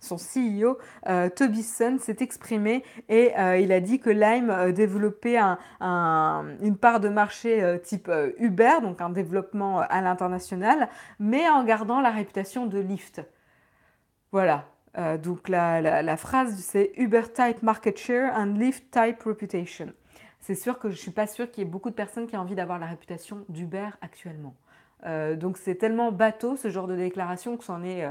[0.01, 4.73] son CEO, euh, Toby Sun, s'est exprimé et euh, il a dit que Lime euh,
[4.73, 12.01] développait une part de marché type Uber, donc un développement à l'international, mais en gardant
[12.01, 13.23] la réputation de Lyft.
[14.33, 14.67] Voilà.
[15.23, 19.93] donc la, phrase c'est Uber type market share and Lyft type reputation.
[20.41, 22.35] C'est sûr que je ne suis pas sûre qu'il y ait beaucoup de personnes qui
[22.35, 24.55] aient envie d'avoir la réputation d'Uber actuellement.
[25.37, 28.05] donc c'est tellement bateau ce genre de déclaration que c'en est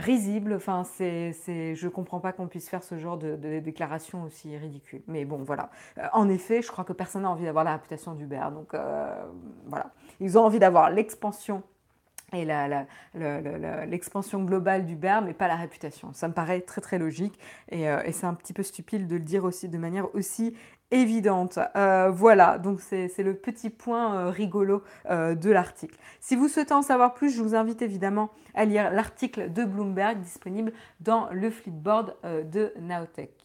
[0.00, 0.54] risible.
[0.54, 4.56] Enfin, c'est, c'est, je comprends pas qu'on puisse faire ce genre de, de déclaration aussi
[4.56, 5.02] ridicule.
[5.06, 5.70] Mais bon, voilà.
[5.98, 8.48] Euh, en effet, je crois que personne n'a envie d'avoir la réputation d'Uber.
[8.52, 9.24] Donc euh,
[9.66, 9.90] voilà.
[10.20, 11.62] Ils ont envie d'avoir l'expansion
[12.32, 12.86] et la,
[13.86, 16.12] l'expansion globale d'Uber, mais pas la réputation.
[16.12, 17.38] Ça me paraît très très logique
[17.72, 20.54] euh, et, c'est un petit peu stupide de le dire aussi de manière aussi
[20.90, 21.58] évidente.
[21.76, 25.96] Euh, voilà, donc c'est le petit point euh, rigolo euh, de l'article.
[26.20, 30.20] Si vous souhaitez en savoir plus, je vous invite évidemment à lire l'article de Bloomberg
[30.20, 33.39] disponible dans le flipboard de Naotech.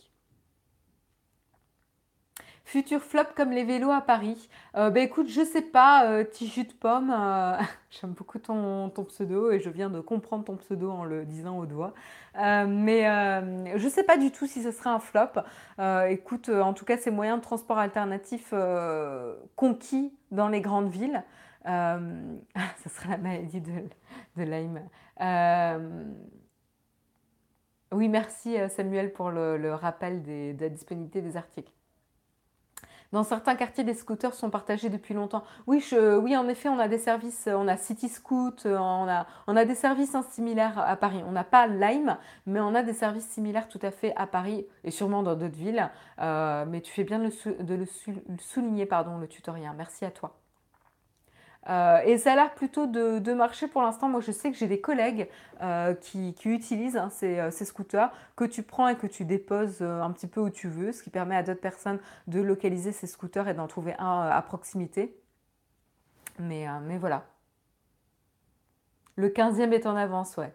[2.66, 4.50] Futur flop comme les vélos à Paris.
[4.76, 7.60] Euh, bah écoute, je sais pas, euh, jus de pomme, euh,
[7.92, 11.68] j'aime beaucoup ton, pseudo et je viens de comprendre ton pseudo en le disant au
[11.68, 11.94] doigt.
[12.36, 13.04] Mais
[13.78, 15.42] je sais pas du tout si ce sera un flop.
[16.10, 18.54] écoute, en tout cas, ces moyens de transport alternatifs
[19.56, 21.24] conquis dans les grandes villes.
[21.66, 23.90] ce serait la maladie de,
[24.38, 24.82] de Lyme.
[27.92, 31.72] oui, merci Samuel pour le, rappel de la disponibilité des articles.
[33.12, 35.44] Dans certains quartiers, des scooters sont partagés depuis longtemps.
[35.68, 39.56] Oui, oui en effet, on a des services, on a City Scoot, on a, on
[39.56, 41.22] a des services hein, similaires à Paris.
[41.28, 44.66] On n'a pas Lime, mais on a des services similaires tout à fait à Paris
[44.84, 45.90] et sûrement dans d'autres villes.
[46.22, 47.86] Euh, mais tu fais bien de le, de le
[48.40, 49.72] souligner, pardon, le tutoriel.
[49.76, 50.36] Merci à toi.
[51.68, 54.08] Euh, et ça a l'air plutôt de, marcher pour l'instant.
[54.08, 55.28] Moi, je sais que j'ai des collègues
[55.62, 60.12] euh, qui, utilisent hein, euh, ces, scooters que tu prends et que tu déposes un
[60.12, 63.48] petit peu où tu veux, ce qui permet à d'autres personnes de localiser ces scooters
[63.48, 65.18] et d'en trouver un à proximité.
[66.40, 66.68] Mais,
[67.00, 67.26] voilà.
[69.16, 70.54] Le 15e est en avance, ouais.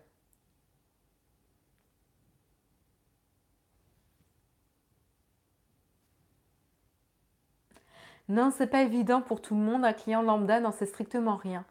[8.31, 9.85] Non, c'est pas évident pour tout le monde.
[9.85, 11.65] Un client lambda n'en sait strictement rien.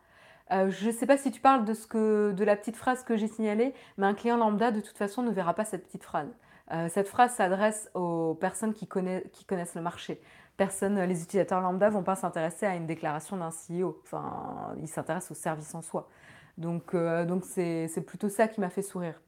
[0.52, 3.74] Euh, je ne sais pas si tu parles de, la petite phrase que j'ai signalée,
[3.98, 6.28] mais un client lambda, de toute façon, ne verra pas cette petite phrase.
[6.72, 10.22] Euh, cette phrase s'adresse aux personnes qui, connaissent le marché.
[10.60, 14.02] Les utilisateurs lambda ne vont pas s'intéresser à une déclaration d'un CEO.
[14.04, 16.10] Enfin, ils s'intéressent au service en soi.
[16.58, 19.22] Donc, euh, c'est, plutôt ça qui m'a fait sourire.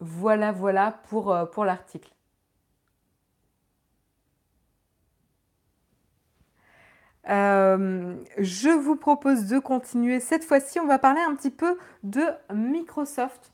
[0.00, 2.10] Voilà, voilà pour l'article.
[7.28, 10.20] Euh, je vous propose de continuer.
[10.20, 13.52] Cette fois-ci, on va parler un petit peu de Microsoft.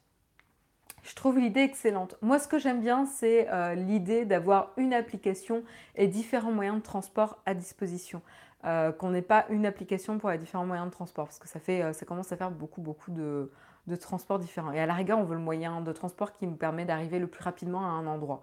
[1.02, 2.16] Je trouve l'idée excellente.
[2.22, 5.62] Moi, ce que j'aime bien, c'est euh, l'idée d'avoir une application
[5.94, 8.22] et différents moyens de transport à disposition.
[8.64, 11.60] Euh, qu'on n'ait pas une application pour les différents moyens de transport, parce que ça,
[11.60, 13.52] fait, ça commence à faire beaucoup, beaucoup de,
[13.86, 14.72] de transports différents.
[14.72, 17.28] Et à la rigueur, on veut le moyen de transport qui nous permet d'arriver le
[17.28, 18.42] plus rapidement à un endroit.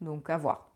[0.00, 0.73] Donc, à voir.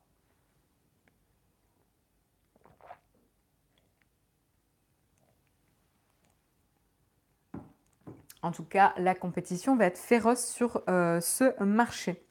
[8.43, 12.25] En tout cas, la compétition va être féroce sur euh, ce marché.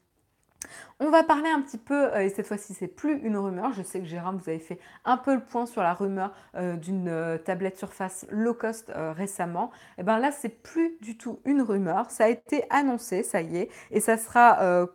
[0.98, 3.82] On va parler un petit peu, euh, et cette fois-ci c'est plus une rumeur, je
[3.82, 7.38] sais que Jérôme vous avez fait un peu le point sur la rumeur euh, d'une
[7.44, 9.70] tablette surface low cost récemment.
[9.98, 13.40] Et eh bien là c'est plus du tout une rumeur, ça a été annoncé, ça
[13.40, 14.88] y est, et ça sera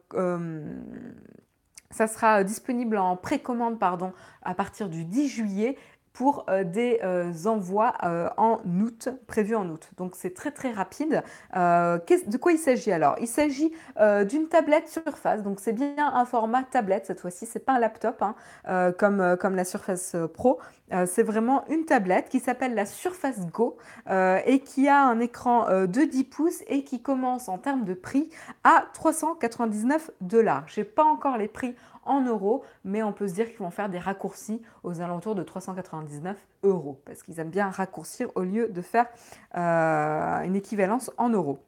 [1.91, 5.78] Ça sera disponible en précommande pardon, à partir du 10 juillet
[6.13, 9.89] pour euh, des euh, envois euh, en août, prévus en août.
[9.97, 11.23] Donc c'est très très rapide.
[11.54, 13.15] de quoi il s'agit alors?
[13.19, 13.73] Il s'agit
[14.30, 18.21] d'une tablette Surface, donc c'est bien un format tablette cette fois-ci, c'est pas un laptop
[18.21, 20.60] hein, comme, comme la Surface Pro.
[21.06, 23.78] c'est vraiment une tablette qui s'appelle la Surface Go
[24.10, 28.30] et qui a un écran de 10 pouces et qui commence en termes de prix
[28.63, 30.65] à 399 dollars.
[30.67, 33.89] J'ai pas encore les prix en euros, mais on peut se dire qu'ils vont faire
[33.89, 38.82] des raccourcis aux alentours de 399 euros, parce qu'ils aiment bien raccourcir au lieu de
[38.82, 39.08] faire
[39.56, 41.60] euh, une équivalence en euros.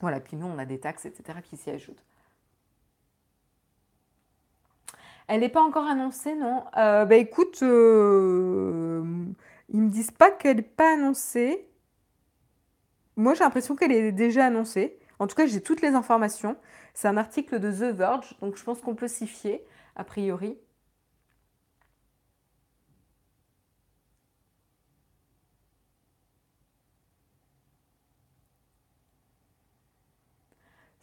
[0.00, 2.04] Voilà, puis nous, on a des taxes, etc., qui s'y ajoutent.
[5.28, 6.64] Elle n'est pas encore annoncée, non?
[6.76, 9.04] Euh, Bah écoute, euh,
[9.68, 11.66] ils me disent pas qu'elle n'est pas annoncée.
[13.16, 14.98] Moi, j'ai l'impression qu'elle est déjà annoncée.
[15.18, 16.56] En tout cas, j'ai toutes les informations.
[16.94, 19.60] C'est un article de The Verge, donc je pense qu'on peut s'y fier,
[19.96, 20.58] a priori.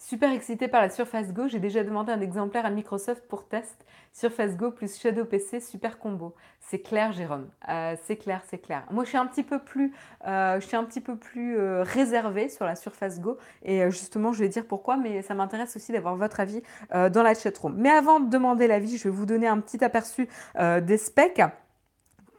[0.09, 3.85] Super excité par la Surface Go, j'ai déjà demandé un exemplaire à Microsoft pour test.
[4.11, 6.33] Surface Go plus Shadow PC, super combo.
[6.61, 7.47] C'est clair, Jérôme.
[7.69, 8.85] Euh, c'est clair, c'est clair.
[8.89, 9.93] Moi, je suis un petit peu plus,
[10.25, 13.37] euh, un petit peu plus euh, réservée sur la Surface Go.
[13.61, 17.35] Et justement, je vais dire pourquoi, mais ça m'intéresse aussi d'avoir votre avis dans la
[17.35, 17.75] chatroom.
[17.77, 21.43] Mais avant de demander l'avis, je vais vous donner un petit aperçu des specs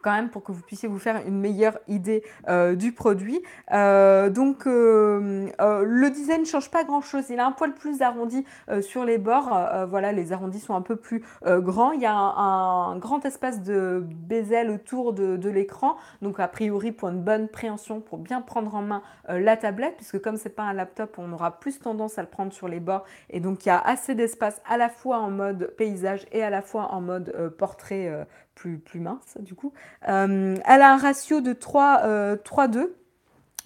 [0.02, 3.40] quand même pour que vous puissiez vous faire une meilleure idée euh, du produit.
[3.72, 7.24] Euh, donc euh, le design ne change pas grand chose.
[7.30, 8.44] Il a un poil plus arrondi
[8.80, 9.50] sur les bords.
[9.88, 11.92] voilà, les arrondis sont un peu plus grands.
[11.92, 15.96] Il y a un, grand espace de bezel autour de, l'écran.
[16.22, 20.20] Donc a priori pour une bonne préhension, pour bien prendre en main la tablette, puisque
[20.20, 23.04] comme c'est pas un laptop, on aura plus tendance à le prendre sur les bords.
[23.30, 26.50] Et donc il y a assez d'espace à la fois en mode paysage et à
[26.50, 29.72] la fois en mode portrait plus, mince du coup.
[30.08, 32.96] Euh, elle a un ratio de 3, 3 2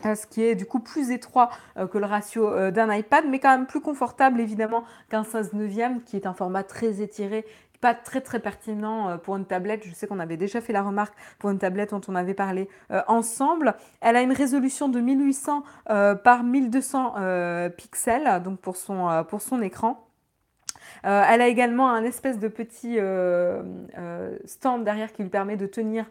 [0.02, 3.38] ce qui est du coup plus étroit euh, que le ratio euh, d'un iPad, mais
[3.38, 7.46] quand même plus confortable évidemment qu'un 16 neuvième, qui est un format très étiré,
[7.80, 9.84] pas très très pertinent pour une tablette.
[9.84, 12.66] Je sais qu'on avait déjà fait la remarque pour une tablette dont on avait parlé
[13.08, 13.74] ensemble.
[14.00, 15.62] Elle a une résolution de 1800
[16.24, 17.14] par 1200
[17.76, 20.03] pixels, donc pour son écran.
[21.06, 23.62] Euh, elle a également un espèce de petit euh,
[23.98, 26.06] euh, stand derrière qui lui permet de tenir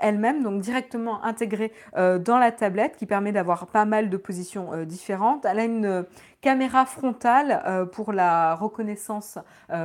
[0.00, 5.44] elle-même, donc directement intégré dans la tablette, qui permet d'avoir pas mal de positions différentes.
[5.44, 6.04] Elle a une
[6.40, 9.38] caméra frontale pour la reconnaissance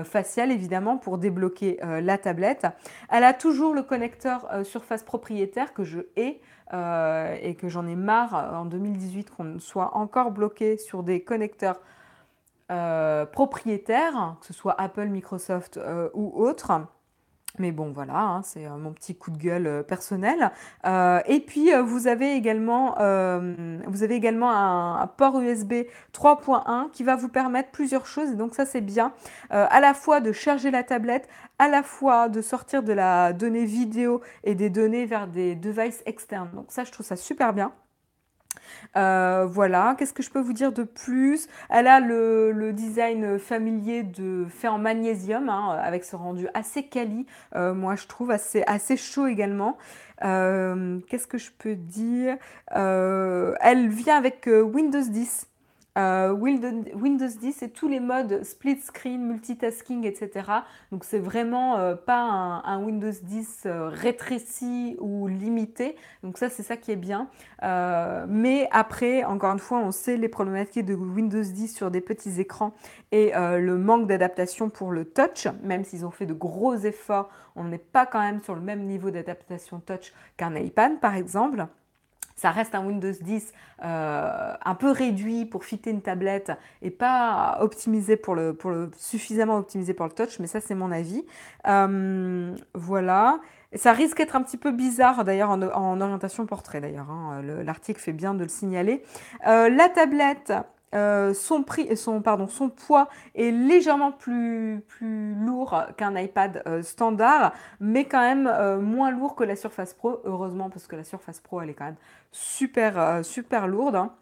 [0.03, 2.67] faciale, évidemment, pour débloquer la tablette.
[3.09, 6.39] Elle a toujours le connecteur surface propriétaire que je hais.
[6.73, 11.79] et que j'en ai marre en 2018 qu'on soit encore bloqué sur des connecteurs
[12.73, 16.71] euh, propriétaires, que ce soit Apple, Microsoft euh, ou autre.
[17.59, 20.51] Mais bon, voilà, hein, c'est euh, mon petit coup de gueule personnel.
[20.83, 22.95] et puis, vous avez également,
[23.85, 28.35] vous avez également un, port USB 3.1 qui va vous permettre plusieurs choses.
[28.35, 29.13] Donc, ça, c'est bien.
[29.51, 33.65] à la fois de charger la tablette, à la fois de sortir de la donnée
[33.65, 36.49] vidéo et des données vers des devices externes.
[36.55, 37.71] Donc, ça, je trouve ça super bien.
[38.95, 41.47] Euh, voilà, qu'est-ce que je peux vous dire de plus?
[41.69, 47.25] Elle a le, design familier de fait en magnésium, hein, avec ce rendu assez quali,
[47.55, 48.63] euh, moi je trouve assez,
[48.97, 49.77] chaud également.
[50.23, 52.37] Euh, qu'est-ce que je peux dire?
[52.71, 55.47] Elle vient avec Windows 10.
[55.95, 60.49] Euh, Windows 10 et tous les modes split screen, multitasking, etc.
[60.91, 65.95] Donc c'est vraiment euh, pas un, Windows 10 euh, rétréci ou limité.
[66.23, 67.27] Donc ça c'est ça qui est bien.
[68.27, 72.39] mais après, encore une fois, on sait les problématiques de Windows 10 sur des petits
[72.39, 72.73] écrans
[73.11, 77.65] et le manque d'adaptation pour le touch, même s'ils ont fait de gros efforts, on
[77.65, 81.67] n'est pas quand même sur le même niveau d'adaptation touch qu'un iPad par exemple.
[82.35, 87.57] Ça reste un Windows 10 euh, un peu réduit pour fitter une tablette et pas
[87.61, 91.23] optimisé pour le, pour le suffisamment optimisé pour le touch, mais ça c'est mon avis.
[91.67, 93.39] Euh, voilà.
[93.75, 97.09] Ça risque d'être un petit peu bizarre d'ailleurs en, orientation portrait d'ailleurs.
[97.09, 97.41] Hein.
[97.63, 99.03] L'article fait bien de le signaler.
[99.47, 100.53] Euh, la tablette
[100.93, 107.53] euh, son, prix, son, pardon, son poids est légèrement plus, lourd qu'un iPad euh, standard,
[107.79, 111.39] mais quand même euh, moins lourd que la Surface Pro, heureusement, parce que la Surface
[111.39, 111.95] Pro, elle est quand même
[112.31, 113.95] super, super lourde.
[113.95, 114.13] Hein.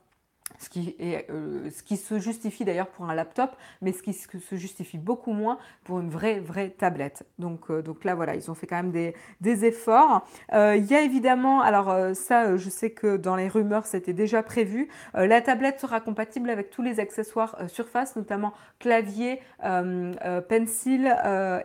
[0.59, 4.55] Ce qui, est, ce qui se justifie d'ailleurs pour un laptop, mais ce qui se
[4.55, 7.25] justifie beaucoup moins pour une vraie, vraie tablette.
[7.39, 10.25] Donc, donc là, voilà, ils ont fait quand même des, efforts.
[10.51, 14.89] il y a évidemment, alors ça, je sais que dans les rumeurs, c'était déjà prévu,
[15.13, 21.15] la tablette sera compatible avec tous les accessoires Surface, notamment clavier, pencil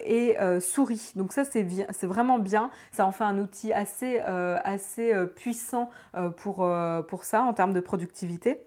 [0.04, 1.12] et souris.
[1.16, 2.70] Donc ça, c'est vraiment bien.
[2.92, 5.90] Ça en fait un outil assez, assez puissant
[6.36, 6.68] pour,
[7.08, 8.60] pour ça en termes de productivité.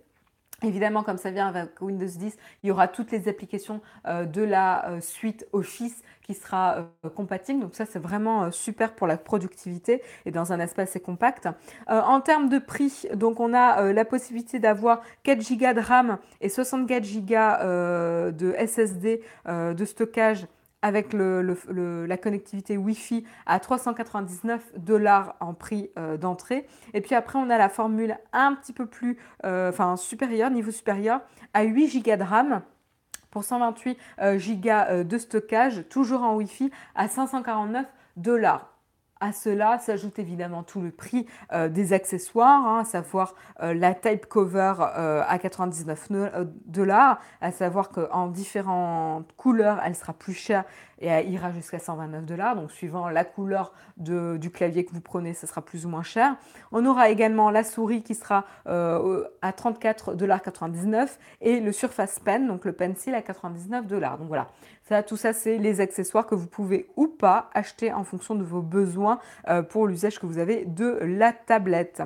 [0.64, 4.42] Évidemment, comme ça vient avec Windows 10, il y aura toutes les applications euh, de
[4.42, 7.62] la euh, suite Office qui sera euh, compatible.
[7.62, 11.48] Donc ça, c'est vraiment super pour la productivité et dans un espace assez compact.
[11.88, 16.50] en termes de prix, donc on a la possibilité d'avoir 4 Go de RAM et
[16.50, 20.48] 64 Go de SSD de stockage
[20.82, 26.68] avec la connectivité Wi-Fi à 399 dollars en prix euh, d'entrée.
[26.94, 30.72] Et puis après, on a la formule un petit peu plus, euh, enfin supérieure, niveau
[30.72, 31.22] supérieur,
[31.54, 32.62] à 8 Go de RAM
[33.32, 38.69] pour 128 euh, Go de stockage, toujours en Wi-Fi, à 549 dollars.
[39.22, 43.94] À cela s'ajoute évidemment tout le prix euh, des accessoires, hein, à savoir euh, la
[43.94, 46.08] type cover euh, à 99
[46.66, 50.64] dollars, à savoir qu'en différentes couleurs, elle sera plus chère
[51.00, 52.56] et elle ira jusqu'à 129 dollars.
[52.56, 56.38] Donc suivant la couleur du clavier que vous prenez, ça sera plus ou moins cher.
[56.72, 62.48] On aura également la souris qui sera à 34 dollars 99 et le Surface Pen,
[62.48, 64.18] donc le pencil à 99 dollars.
[64.18, 64.48] Donc voilà,
[65.04, 68.62] tout ça, c'est les accessoires que vous pouvez ou pas acheter en fonction de vos
[68.62, 72.02] besoins euh, pour l'usage que vous avez de la tablette.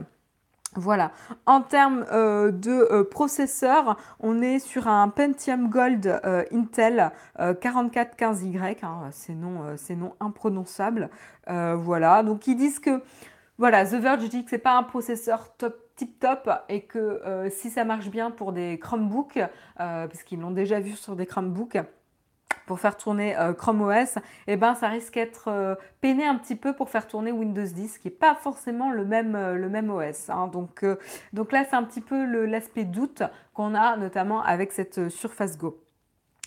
[0.76, 1.12] Voilà.
[1.46, 6.20] En termes euh, de euh, processeur, on est sur un Pentium Gold
[6.52, 8.84] Intel 4415Y.
[8.84, 9.36] Hein, c'est
[9.96, 11.10] non, imprononçable.
[11.48, 12.24] voilà.
[12.24, 13.02] Donc ils disent que
[13.60, 17.22] voilà, The Verge dit que c'est pas un processeur top tip top et que
[17.52, 19.40] si ça marche bien pour des Chromebooks,
[20.10, 21.78] puisqu'ils l'ont déjà vu sur des Chromebooks,
[22.66, 26.56] pour faire tourner euh, Chrome OS, eh ben, ça risque d'être euh, peiné un petit
[26.56, 29.90] peu pour faire tourner Windows 10, qui n'est pas forcément le même, euh, le même
[29.90, 30.30] OS.
[30.30, 30.48] Hein.
[30.48, 30.86] Donc,
[31.34, 35.80] donc là, c'est un petit peu l'aspect doute qu'on a notamment avec cette Surface Go.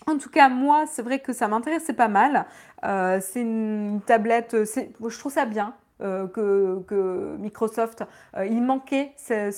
[0.06, 2.46] En tout cas, moi, c'est vrai que ça m'intéressait pas mal.
[2.82, 5.74] c'est une tablette, je trouve ça bien.
[5.98, 8.04] que, Microsoft,
[8.38, 9.50] il manquait ce,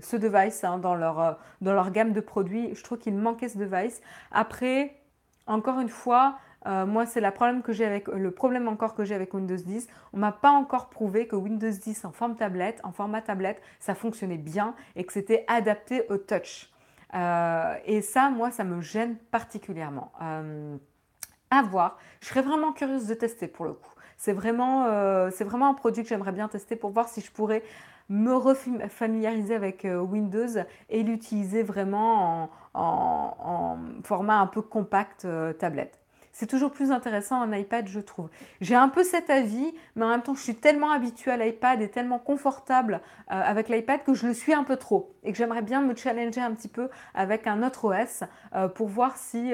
[0.00, 2.74] ce, device hein, dans, leur, dans leur gamme de produits.
[2.74, 4.00] Je trouve qu'il manquait ce device.
[4.32, 4.99] Après,
[5.46, 9.88] encore une fois, euh, moi, c'est avec le problème encore que j'ai avec Windows 10.
[10.12, 13.94] On m'a pas encore prouvé que Windows 10 en forme tablette, en format tablette, ça
[13.94, 16.70] fonctionnait bien et que c'était adapté au touch.
[17.14, 20.12] Euh, et ça, moi, ça me gêne particulièrement.
[20.22, 20.76] Euh,
[21.50, 21.98] à voir.
[22.20, 23.90] Je serais vraiment curieuse de tester pour le coup.
[24.16, 27.64] C'est vraiment, un produit que j'aimerais bien tester pour voir si je pourrais
[28.10, 35.98] me refamiliariser avec Windows et l'utiliser vraiment en, format un peu compact euh, tablette.
[36.32, 38.30] C'est toujours plus intéressant un iPad, je trouve.
[38.60, 41.82] J'ai un peu cet avis, mais en même temps, je suis tellement habituée à l'iPad
[41.82, 43.00] et tellement confortable
[43.30, 45.94] euh, avec l'iPad que je le suis un peu trop et que j'aimerais bien me
[45.94, 48.22] challenger un petit peu avec un autre OS
[48.54, 49.52] euh, pour voir si,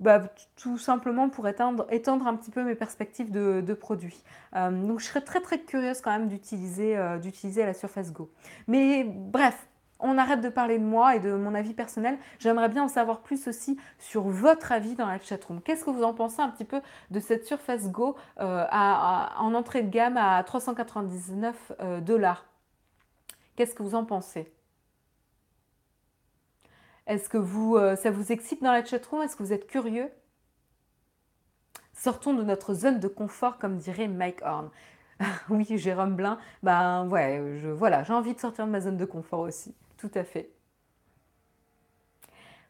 [0.00, 0.22] bah,
[0.56, 4.24] tout simplement pour étendre, étendre un petit peu mes perspectives de, de produits.
[4.54, 8.30] donc, je serais très très curieuse quand même d'utiliser la Surface Go.
[8.66, 9.68] Mais bref,
[10.02, 12.18] on arrête de parler de moi et de mon avis personnel.
[12.38, 15.62] J'aimerais bien en savoir plus aussi sur votre avis dans la chatroom.
[15.62, 16.80] Qu'est-ce que vous en pensez un petit peu
[17.10, 22.44] de cette Surface Go euh, en entrée de gamme à 399 euh, dollars?
[23.56, 24.52] Qu'est-ce que vous en pensez?
[27.06, 29.22] Est-ce que vous, euh, ça vous excite dans la chatroom?
[29.22, 30.10] Est-ce que vous êtes curieux?
[31.94, 34.70] Sortons de notre zone de confort, comme dirait Mike Horn.
[35.50, 39.40] oui, Jérôme Blin, ben ouais, voilà, j'ai envie de sortir de ma zone de confort
[39.40, 39.74] aussi.
[40.02, 40.50] Tout à fait.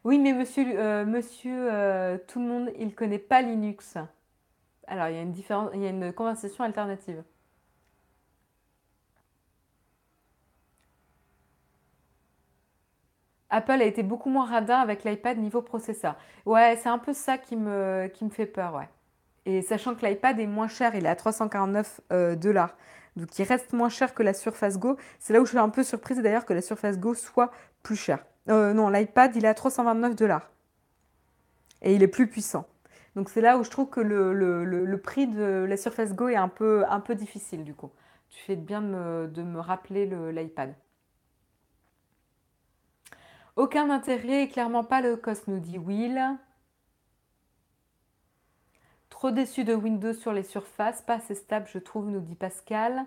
[0.03, 1.03] Oui, mais monsieur, euh,
[1.45, 3.97] euh, tout le monde, il ne connaît pas Linux.
[4.85, 7.23] Alors, il y a une, différence, il y a une conversation alternative.
[13.49, 16.15] Apple a été beaucoup moins radin avec l'iPad niveau processeur.
[16.45, 18.83] Ouais, c'est un peu ça qui me, fait peur.
[19.47, 22.75] Et sachant que l'iPad est moins cher, il est à 349 euh, dollars
[23.15, 24.97] donc il reste moins cher que la Surface Go.
[25.19, 27.51] C'est là où je suis un peu surprise d'ailleurs que la Surface Go soit
[27.83, 28.25] plus chère.
[28.49, 30.49] Euh, non, l'iPad, il est à 329 dollars.
[31.81, 32.65] Et il est plus puissant.
[33.15, 36.47] Donc c'est là où je trouve que le, prix de la Surface Go est un
[36.47, 37.91] peu, un peu difficile du coup.
[38.29, 40.73] Tu fais bien de me, rappeler l'iPad.
[43.55, 46.19] Aucun intérêt, clairement pas le cost, nous dit Will.
[49.23, 53.05] Trop déçu de Windows sur les surfaces, pas assez stable, je trouve, nous dit Pascal.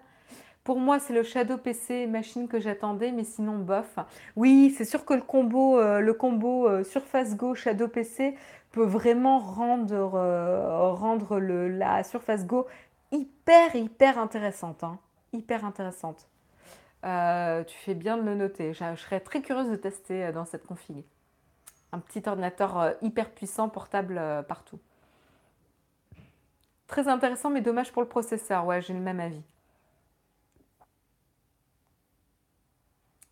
[0.64, 3.98] Pour moi, c'est le Shadow PC machine que j'attendais, mais sinon bof.
[4.34, 8.34] Oui, c'est sûr que le combo, euh, le combo euh, Surface Go Shadow PC
[8.72, 12.66] peut vraiment rendre, euh, rendre le, la Surface Go
[13.12, 14.84] hyper, hyper intéressante.
[14.84, 14.98] Hein.
[15.34, 16.30] Hyper intéressante.
[17.02, 18.72] tu fais bien de le noter.
[18.72, 21.04] Je, je, serais très curieuse de tester dans cette config.
[21.92, 24.78] Un petit ordinateur hyper puissant, portable partout.
[26.86, 28.66] Très intéressant, mais dommage pour le processeur.
[28.66, 29.42] Ouais, j'ai le même avis.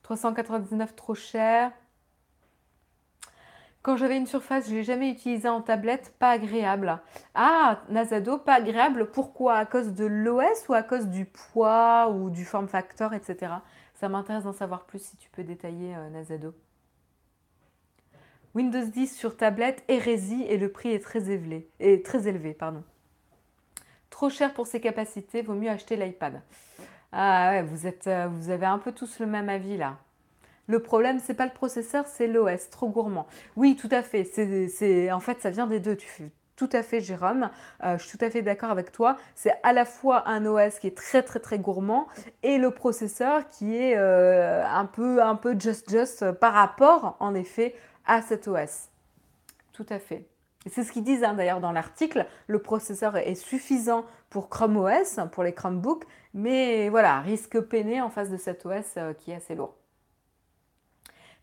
[0.03, 1.73] 399 trop cher.
[3.83, 7.01] Quand j'avais une surface, je l'ai jamais utilisée en tablette, pas agréable.
[7.35, 9.11] Ah, Nazado, pas agréable.
[9.11, 9.57] Pourquoi?
[9.57, 13.53] À cause de l'OS ou à cause du poids ou du form factor, etc.
[13.95, 16.55] Ça m'intéresse d'en savoir plus si tu peux détailler euh, Nazado.
[18.55, 21.69] Windows 10 sur tablette, hérésie et le prix est très élevé.
[21.79, 22.85] Et très élevé pardon.
[24.15, 26.41] Trop cher pour ses capacités, vaut mieux acheter l'iPad.
[27.11, 29.97] Ah vous, êtes, euh, vous avez un peu tous le même avis là.
[30.69, 33.27] Le problème, c'est pas le processeur, c'est l'OS, trop gourmand.
[33.57, 34.23] Oui, tout à fait.
[34.23, 35.97] C'est, en fait, ça vient des deux.
[35.97, 37.51] Tu fais tout à fait, Jérôme.
[37.83, 39.17] Euh, je suis tout à fait d'accord avec toi.
[39.35, 42.07] C'est à la fois un OS qui est très très très gourmand
[42.45, 47.35] et le processeur qui est euh, un peu un peu just just par rapport, en
[47.35, 47.75] effet,
[48.07, 48.91] à cet OS.
[49.73, 50.25] Tout à fait.
[50.67, 52.27] C'est ce qu'ils disent hein, d'ailleurs dans l'article.
[52.47, 58.11] Le processeur est suffisant pour Chrome OS, pour les Chromebooks, mais voilà, risque peiné en
[58.11, 59.75] face de cet OS euh, qui est assez lourd.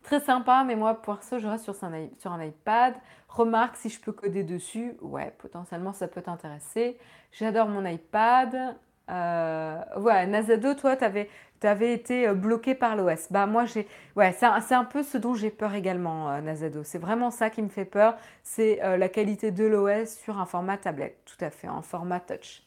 [0.02, 2.94] Très sympa, mais moi, pour ça, je reste sur un, iPad.
[3.28, 6.98] Remarque, si je peux coder dessus, ouais, potentiellement, ça peut t'intéresser.
[7.30, 8.76] J'adore mon iPad.
[9.08, 11.30] Euh, voilà, Nazado, toi, tu avais,
[11.66, 13.28] avais, été euh, bloqué par l'OS.
[13.30, 13.86] Bah, moi, j'ai.
[14.16, 16.82] Ouais, c'est un, un, peu ce dont j'ai peur également, euh, Nazado.
[16.84, 18.16] C'est vraiment ça qui me fait peur.
[18.42, 21.18] C'est la qualité de l'OS sur un format tablette.
[21.24, 22.62] Tout à fait, en format touch.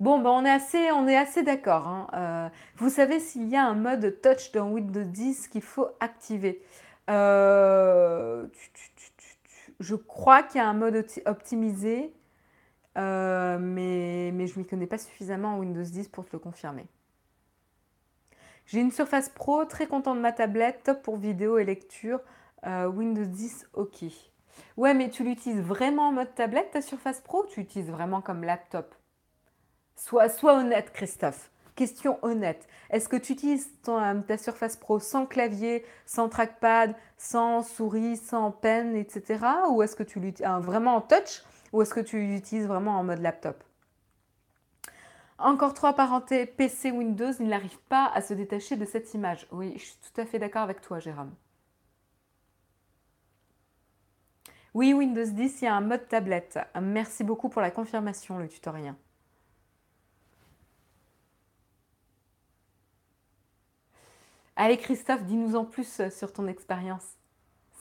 [0.00, 1.86] Bon, ben on est assez, on est assez d'accord.
[1.86, 2.50] Hein.
[2.76, 6.62] vous savez s'il y a un mode touch dans Windows 10 qu'il faut activer?
[9.80, 12.14] je crois qu'il y a un mode optimisé.
[12.98, 16.38] Euh, mais, mais je ne m'y connais pas suffisamment en Windows 10 pour te le
[16.38, 16.86] confirmer.
[18.66, 22.20] J'ai une Surface Pro, très content de ma tablette, top pour vidéo et lecture.
[22.66, 24.04] Euh, Windows 10, ok.
[24.76, 28.44] Ouais, mais tu l'utilises vraiment en mode tablette, ta Surface Pro, tu l'utilises vraiment comme
[28.44, 28.94] laptop?
[29.96, 31.50] Sois, sois honnête, Christophe.
[31.76, 32.66] Question honnête.
[32.90, 38.50] Est-ce que tu utilises euh, ta Surface Pro sans clavier, sans trackpad, sans souris, sans
[38.50, 39.38] pen, etc.
[39.70, 41.42] Ou est-ce que tu l'utilises vraiment en touch?
[41.72, 43.62] Ou est-ce que tu l'utilises vraiment en mode laptop?
[45.38, 49.46] Encore trois parentés PC Windows, il n'arrive pas à se détacher de cette image.
[49.50, 51.34] Oui, je suis tout à fait d'accord avec toi, Jérôme.
[54.74, 56.58] Oui, Windows 10, il y a un mode tablette.
[56.80, 58.94] Merci beaucoup pour la confirmation, le tutoriel.
[64.56, 67.16] Allez, Christophe, dis-nous en plus sur ton expérience.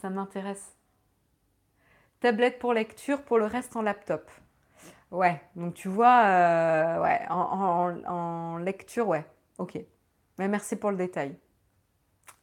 [0.01, 0.78] Ça m'intéresse.
[2.19, 4.29] Tablette pour lecture, pour le reste en laptop.
[5.11, 9.25] Ouais, donc tu vois, euh, ouais, en, lecture, ouais,
[9.57, 9.79] ok.
[10.37, 11.35] Mais merci pour le détail.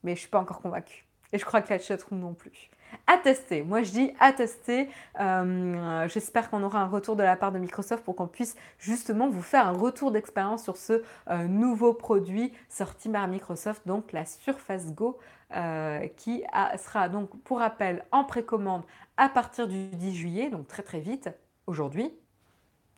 [0.03, 1.07] Mais je suis pas encore convaincue.
[1.33, 2.71] Et je crois que la chatroom non plus.
[3.07, 3.63] À tester.
[3.63, 4.89] Moi, je dis à tester.
[5.21, 9.29] Euh, j'espère qu'on aura un retour de la part de Microsoft pour qu'on puisse justement
[9.29, 14.25] vous faire un retour d'expérience sur ce euh, nouveau produit sorti par Microsoft, donc la
[14.25, 15.19] Surface Go,
[16.17, 16.43] qui
[16.77, 18.83] sera donc pour rappel en précommande
[19.17, 21.31] à partir du 10 juillet, donc très très vite,
[21.67, 22.13] aujourd'hui.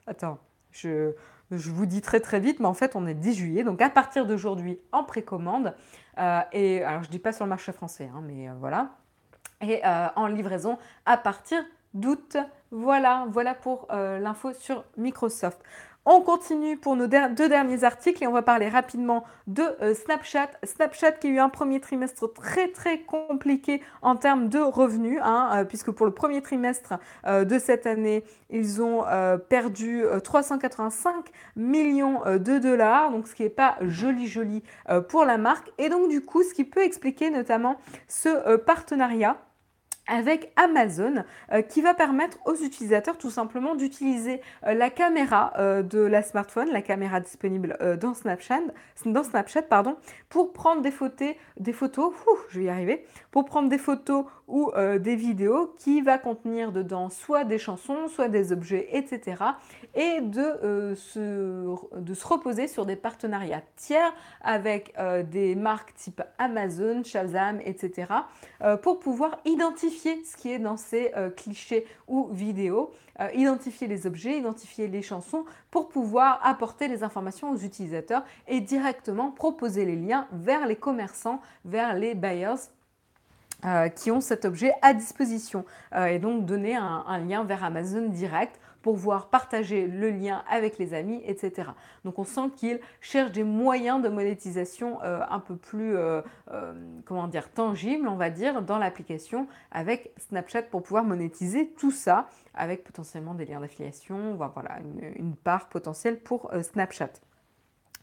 [0.07, 0.39] Attends,
[0.73, 1.13] je,
[1.51, 4.27] vous dis très très vite, mais en fait on est 10 juillet, donc à partir
[4.27, 5.75] d'aujourd'hui en précommande.
[6.19, 8.91] Euh, et alors je dis pas sur le marché français, hein, mais euh, voilà.
[9.61, 11.63] Et euh, en livraison à partir
[11.95, 12.37] d'août.
[12.71, 15.59] Voilà, voilà pour l'info sur Microsoft.
[16.11, 20.49] On continue pour nos deux derniers articles et on va parler rapidement de euh, Snapchat.
[20.65, 25.51] Snapchat qui a eu un premier trimestre très très compliqué en termes de revenus, hein,
[25.53, 26.95] euh, puisque pour le premier trimestre
[27.27, 29.05] euh, de cette année, ils ont
[29.51, 34.63] perdu 385 millions de dollars, donc ce qui n'est pas joli joli
[35.11, 35.71] pour la marque.
[35.77, 37.77] Et donc du coup, ce qui peut expliquer notamment
[38.09, 39.37] ce partenariat
[40.09, 45.83] avec Amazon euh, qui va permettre aux utilisateurs tout simplement d'utiliser euh, la caméra euh,
[45.83, 48.63] de la smartphone, la caméra disponible dans Snapchat,
[49.05, 49.97] dans Snapchat pardon,
[50.29, 52.13] pour prendre des photos, des photos
[52.49, 57.11] je vais y arriver, pour prendre des photos ou des vidéos qui va contenir dedans
[57.11, 59.43] soit des chansons, soit des objets, etc.
[59.95, 64.95] et de, se, de se reposer sur des partenariats tiers avec
[65.31, 68.07] des marques type Amazon, Shazam, etc.
[68.81, 72.93] pour pouvoir identifier vérifier ce qui est dans ces clichés ou vidéos,
[73.35, 79.31] identifier les objets, identifier les chansons pour pouvoir apporter les informations aux utilisateurs et directement
[79.31, 82.71] proposer les liens vers les commerçants, vers les buyers
[83.97, 85.65] qui ont cet objet à disposition
[85.97, 88.61] et donc donner un, lien vers Amazon direct
[89.31, 91.71] partager le lien avec les amis, etc.
[92.05, 96.73] Donc on sent qu'il cherche des moyens de monétisation euh, un peu plus, euh, euh,
[97.05, 102.29] comment dire, tangibles, on va dire, dans l'application avec Snapchat pour pouvoir monétiser tout ça
[102.55, 104.79] avec potentiellement des liens d'affiliation, voilà,
[105.17, 107.11] une, part potentielle pour Snapchat.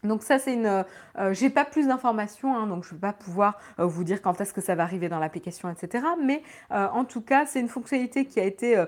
[0.06, 0.84] Donc ça, c'est une...
[1.18, 4.22] Euh, j'ai pas plus d'informations, hein, donc je ne vais pas pouvoir euh, vous dire
[4.22, 6.04] quand est-ce que ça va arriver dans l'application, etc.
[6.22, 6.42] Mais
[6.72, 8.84] euh, en tout cas, c'est une fonctionnalité qui a été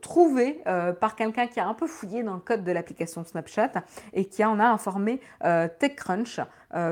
[0.00, 0.62] trouvée
[1.00, 3.72] par quelqu'un qui a un peu fouillé dans le code de l'application Snapchat
[4.12, 6.40] et qui en a informé TechCrunch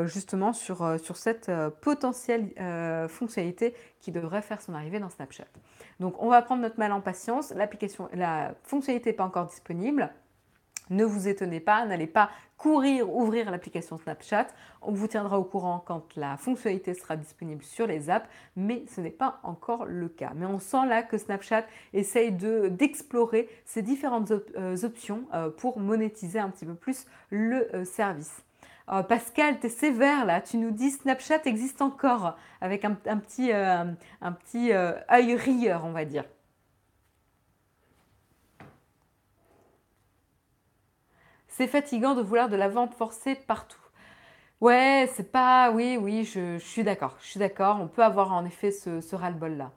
[0.04, 1.50] justement sur, sur cette
[1.80, 2.50] potentielle
[3.08, 5.46] fonctionnalité qui devrait faire son arrivée dans Snapchat.
[6.00, 7.52] Donc on va prendre notre mal en patience.
[7.54, 10.10] L'application, la fonctionnalité n'est pas encore disponible.
[10.90, 12.30] Ne vous étonnez pas, n'allez pas
[12.61, 14.48] courir ouvrir l'application Snapchat.
[14.82, 19.00] On vous tiendra au courant quand la fonctionnalité sera disponible sur les apps, mais ce
[19.00, 20.32] n'est pas encore le cas.
[20.36, 26.38] Mais on sent là que Snapchat essaye d'explorer ces différentes euh, options euh, pour monétiser
[26.38, 28.42] un petit peu plus le euh, service.
[29.08, 34.32] Pascal, tu es sévère là, tu nous dis Snapchat existe encore avec un, petit, un
[34.32, 36.24] petit œil rieur, on va dire.
[41.61, 43.76] C'est fatigant de vouloir de la vente forcée partout.
[44.62, 45.70] Ouais, c'est pas.
[45.70, 47.18] Oui, oui, je, suis d'accord.
[47.20, 47.76] Je suis d'accord.
[47.82, 49.70] On peut avoir en effet ce, ce ras-le-bol là.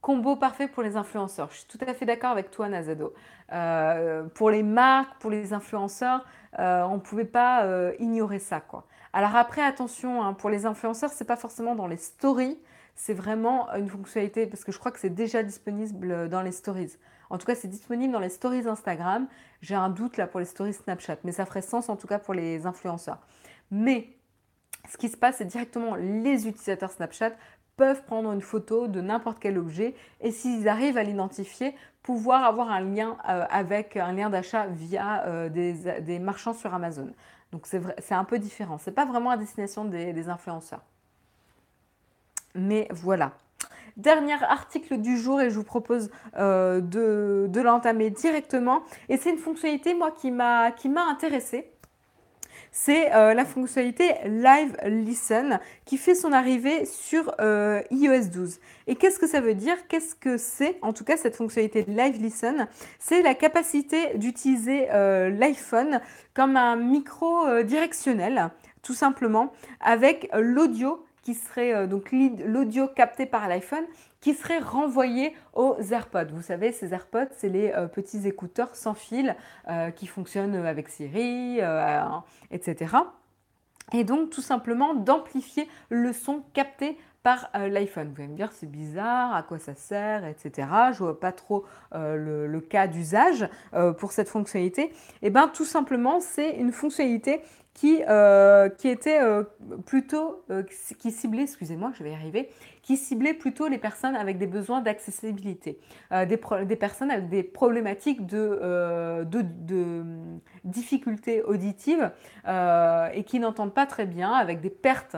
[0.00, 1.50] Combo parfait pour les influenceurs.
[1.50, 3.12] Je suis tout à fait d'accord avec toi, Nazado.
[3.52, 6.24] Euh, pour les marques, pour les influenceurs,
[6.58, 8.62] euh, on ne pouvait pas euh, ignorer ça.
[8.62, 8.86] Quoi.
[9.12, 12.58] Alors après, attention, hein, pour les influenceurs, ce n'est pas forcément dans les stories,
[12.94, 16.96] c'est vraiment une fonctionnalité, parce que je crois que c'est déjà disponible dans les stories.
[17.32, 19.26] En tout cas, c'est disponible dans les stories Instagram.
[19.62, 22.18] J'ai un doute là pour les stories Snapchat, mais ça ferait sens en tout cas
[22.18, 23.20] pour les influenceurs.
[23.70, 24.08] Mais
[24.90, 27.30] ce qui se passe, c'est directement les utilisateurs Snapchat
[27.78, 32.70] peuvent prendre une photo de n'importe quel objet et s'ils arrivent à l'identifier, pouvoir avoir
[32.70, 37.14] un lien euh, avec un lien d'achat via euh, des, marchands sur Amazon.
[37.50, 38.76] Donc c'est un peu différent.
[38.76, 40.82] Ce n'est pas vraiment à destination des influenceurs.
[42.54, 43.32] Mais voilà.
[43.96, 48.82] Dernier article du jour et je vous propose euh, de, l'entamer directement.
[49.08, 51.68] Et c'est une fonctionnalité, moi, qui m'a intéressée
[52.74, 58.60] c'est euh, la fonctionnalité Live Listen qui fait son arrivée sur euh, iOS 12.
[58.86, 59.76] Et qu'est-ce que ça veut dire?
[59.88, 60.78] Qu'est-ce que c'est?
[60.80, 62.68] En tout cas, cette fonctionnalité Live Listen,
[62.98, 66.00] c'est la capacité d'utiliser l'iPhone
[66.32, 68.48] comme un micro directionnel,
[68.82, 73.84] tout simplement, avec l'audio qui serait euh, donc l'audio capté par l'iPhone
[74.20, 76.32] qui serait renvoyé aux AirPods.
[76.32, 79.34] Vous savez, ces AirPods, c'est les euh, petits écouteurs sans fil
[79.68, 81.60] euh, qui fonctionnent avec Siri,
[82.50, 82.96] etc.
[83.92, 88.12] Et donc tout simplement d'amplifier le son capté par l'iPhone.
[88.12, 90.68] Vous allez me dire c'est bizarre, à quoi ça sert, etc.
[90.92, 93.48] Je vois pas trop le, cas d'usage
[93.98, 94.84] pour cette fonctionnalité.
[94.84, 94.92] Et
[95.22, 97.42] eh bien tout simplement c'est une fonctionnalité
[97.74, 99.44] qui, euh, qui était euh,
[99.86, 100.62] plutôt, euh,
[100.98, 102.50] qui ciblait, excusez-moi, je vais y arriver,
[102.82, 105.78] qui ciblait plutôt les personnes avec des besoins d'accessibilité,
[106.10, 109.22] des, personnes avec des problématiques de
[110.64, 112.10] difficultés auditives
[112.44, 115.16] et qui n'entendent pas très bien, avec des pertes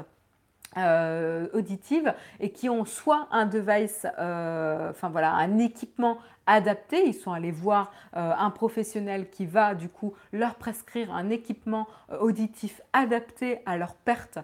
[0.77, 7.07] euh, auditives et qui ont soit un device, euh, enfin voilà, un équipement adapté.
[7.07, 11.87] Ils sont allés voir euh, un professionnel qui va du coup leur prescrire un équipement
[12.21, 14.39] auditif adapté à leur perte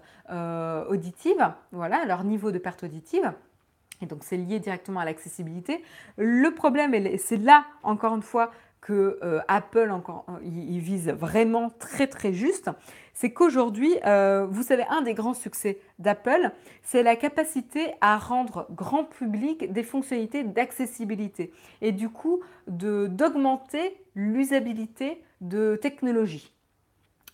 [0.88, 3.32] auditive, voilà, à leur niveau de perte auditive.
[4.00, 5.82] Et donc c'est lié directement à l'accessibilité.
[6.16, 9.18] Le problème, et c'est là encore une fois que
[9.48, 12.70] Apple encore, il, vise vraiment très très juste,
[13.20, 16.52] c'est qu'aujourd'hui, euh, vous savez, un des grands succès d'Apple,
[16.82, 21.52] c'est la capacité à rendre grand public des fonctionnalités d'accessibilité
[21.82, 26.54] et du coup d'augmenter l'usabilité de technologies.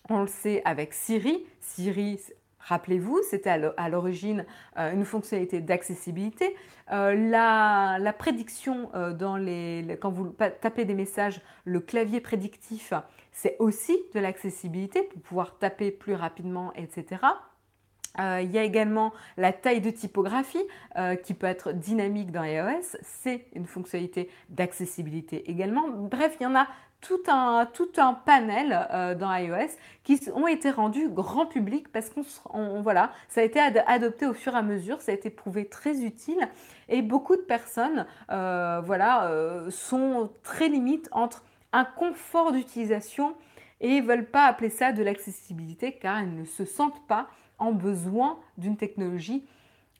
[0.09, 1.45] On le sait avec Siri.
[1.61, 2.19] Siri,
[2.59, 4.45] Rappelez-vous, c'était à l'origine
[4.77, 6.55] euh, une fonctionnalité d'accessibilité.
[6.91, 12.93] Euh, la, prédiction euh, dans les, quand vous tapez des messages, le clavier prédictif,
[13.31, 17.21] c'est aussi de l'accessibilité pour pouvoir taper plus rapidement, etc.
[18.19, 20.63] il y a également la taille de typographie
[21.23, 22.97] qui peut être dynamique dans iOS.
[23.03, 25.87] C'est une fonctionnalité d'accessibilité également.
[25.87, 26.67] Bref, il y en a
[27.01, 29.69] tout un, tout un panel euh, dans iOS
[30.03, 34.53] qui ont été rendus grand public parce qu'on voilà, ça a été adopté au fur
[34.53, 36.49] et à mesure, ça a été prouvé très utile
[36.89, 43.35] et beaucoup de personnes euh, voilà, euh, sont très limites entre un confort d'utilisation
[43.79, 47.27] et veulent pas appeler ça de l'accessibilité car elles ne se sentent pas
[47.59, 49.45] en besoin d'une technologie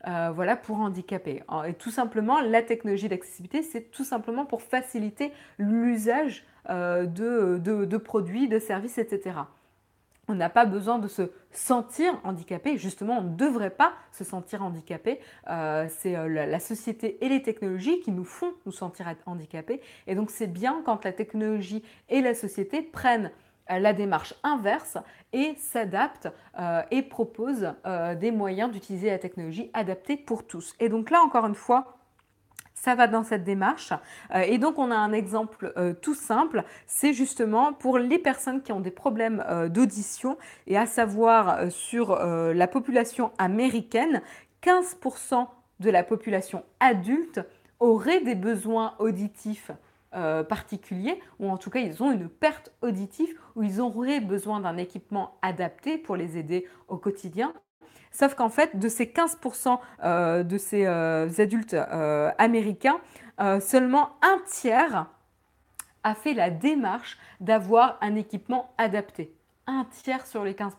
[0.06, 1.43] voilà, pour handicapés.
[1.68, 8.47] Et tout simplement, la technologie d'accessibilité, c'est tout simplement pour faciliter l'usage euh, de, produits,
[8.47, 9.38] de services, etc.
[10.28, 12.78] On n'a pas besoin de se sentir handicapé.
[12.78, 15.20] Justement, on ne devrait pas se sentir handicapé.
[15.49, 19.80] Euh, c'est la, société et les technologies qui nous font nous sentir handicapés.
[20.05, 23.32] Et donc, c'est bien quand la technologie et la société prennent
[23.72, 24.97] euh, la démarche inverse
[25.34, 30.74] et s'adapte euh, et propose euh, des moyens d'utiliser la technologie adaptés pour tous.
[30.80, 31.97] Et donc là, encore une fois,
[32.82, 33.93] ça va dans cette démarche.
[34.34, 38.80] et donc, on a un exemple tout simple, c'est justement pour les personnes qui ont
[38.80, 44.21] des problèmes d'audition, et à savoir sur la population américaine,
[44.63, 45.47] 15%
[45.80, 47.41] de la population adulte
[47.80, 49.71] aurait des besoins auditifs
[50.15, 54.59] euh, particuliers, ou en tout cas ils ont une perte auditive, ou ils auraient besoin
[54.59, 57.53] d'un équipement adapté pour les aider au quotidien.
[58.18, 61.76] Sauf qu'en fait, de ces 15% euh, de ces euh, adultes
[62.38, 62.99] américains,
[63.59, 65.05] seulement un tiers
[66.03, 69.38] a fait la démarche d'avoir un équipement adapté
[69.68, 70.72] un tiers sur les 15%.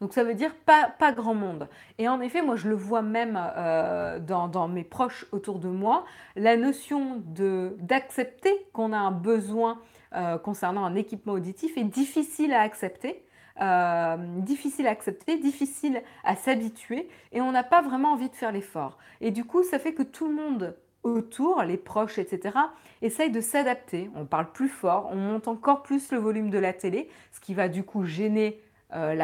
[0.00, 1.68] Donc ça veut dire pas, grand monde.
[1.98, 6.04] Et en effet, moi je le vois même euh, dans, mes proches autour de moi,
[6.34, 9.78] la notion d'accepter qu'on a un besoin
[10.14, 13.24] euh, concernant un équipement auditif est difficile à accepter.
[13.60, 18.50] Euh, difficile à accepter, difficile à s'habituer et on n'a pas vraiment envie de faire
[18.50, 18.98] l'effort.
[19.20, 22.56] Et du coup, ça fait que tout le monde autour, les proches, etc.,
[23.00, 24.10] essayent de s'adapter.
[24.16, 27.54] On parle plus fort, on monte encore plus le volume de la télé, ce qui
[27.54, 28.60] va du coup gêner
[28.92, 29.14] euh,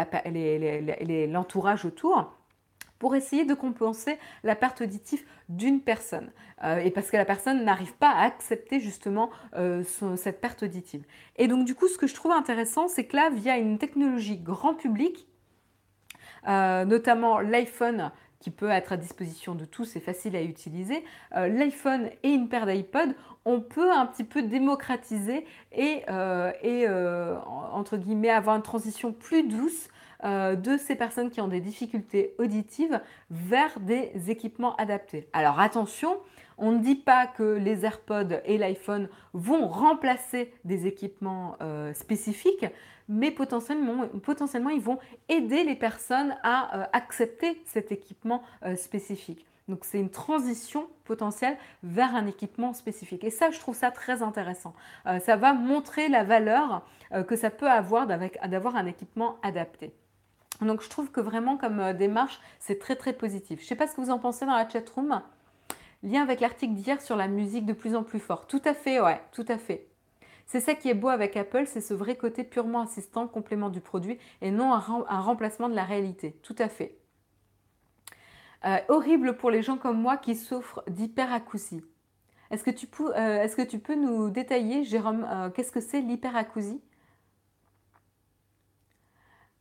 [1.27, 2.33] l'entourage autour
[3.01, 6.31] pour essayer de compenser la perte auditive d'une personne.
[6.63, 9.83] Euh, et parce que la personne n'arrive pas à accepter justement euh,
[10.17, 11.05] cette perte auditive.
[11.37, 14.39] Et donc du coup, ce que je trouve intéressant, c'est que là, via une technologie
[14.39, 15.27] grand public,
[16.47, 21.05] notamment l'iPhone qui peut être à disposition de tous et facile à utiliser,
[21.37, 27.39] euh, l'iPhone et une paire d'iPod, on peut un petit peu démocratiser et, euh, euh,
[27.73, 29.89] entre guillemets avoir une transition plus douce
[30.25, 33.01] de ces personnes qui ont des difficultés auditives
[33.31, 35.29] vers des équipements adaptés.
[35.33, 36.19] Alors attention,
[36.59, 41.57] on ne dit pas que les AirPods et l'iPhone vont remplacer des équipements
[41.95, 42.67] spécifiques,
[43.11, 49.45] mais potentiellement, ils vont aider les personnes à euh, accepter cet équipement euh, spécifique.
[49.67, 53.25] Donc c'est une transition potentielle vers un équipement spécifique.
[53.25, 54.75] Et ça, je trouve ça très intéressant.
[55.07, 56.87] Euh, ça va montrer la valeur
[57.27, 59.93] que ça peut avoir d'avoir un équipement adapté.
[60.61, 63.61] Donc je trouve que vraiment comme démarche, c'est très très positif.
[63.61, 65.21] Je ne sais pas ce que vous en pensez dans la chat room.
[66.03, 68.47] Lien avec l'article d'hier sur la musique de plus en plus fort.
[68.47, 69.87] Tout à fait, ouais, tout à fait.
[70.47, 73.81] C'est ça qui est beau avec Apple, c'est ce vrai côté purement assistant, complément du
[73.81, 76.33] produit et non un, remplacement de la réalité.
[76.43, 76.97] Tout à fait.
[78.65, 81.85] Euh, horrible pour les gens comme moi qui souffrent d'hyperacousie.
[82.51, 83.47] Est-ce que, tu peux, euh,
[83.85, 86.81] peux nous détailler, Jérôme, euh, qu'est-ce que c'est l'hyperacousie?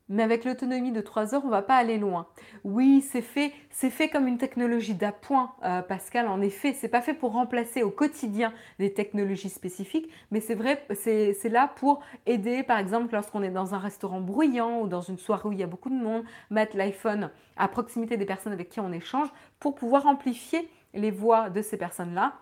[0.09, 2.27] Mais avec l'autonomie de 3 heures, on ne va pas aller loin.
[2.63, 6.27] Oui, c'est fait, c'est fait comme une technologie d'appoint, euh, Pascal.
[6.27, 10.85] En effet, c'est pas fait pour remplacer au quotidien des technologies spécifiques, mais c'est vrai,
[10.95, 15.17] c'est, là pour aider, par exemple, lorsqu'on est dans un restaurant bruyant ou dans une
[15.17, 18.69] soirée où il y a beaucoup de monde, mettre l'iPhone à proximité des personnes avec
[18.69, 19.29] qui on échange
[19.59, 22.33] pour pouvoir amplifier les voix de ces personnes-là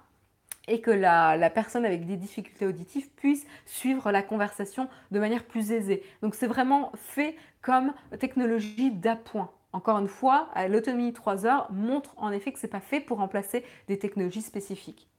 [0.68, 5.72] et que la, personne avec des difficultés auditives puisse suivre la conversation de manière plus
[5.72, 6.04] aisée.
[6.22, 9.52] Donc c'est vraiment fait comme technologie d'appoint.
[9.74, 13.18] Encore une fois, l'autonomie 3 heures montre en effet que ce n'est pas fait pour
[13.18, 15.10] remplacer des technologies spécifiques.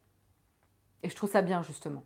[1.03, 2.05] Et je trouve ça bien justement.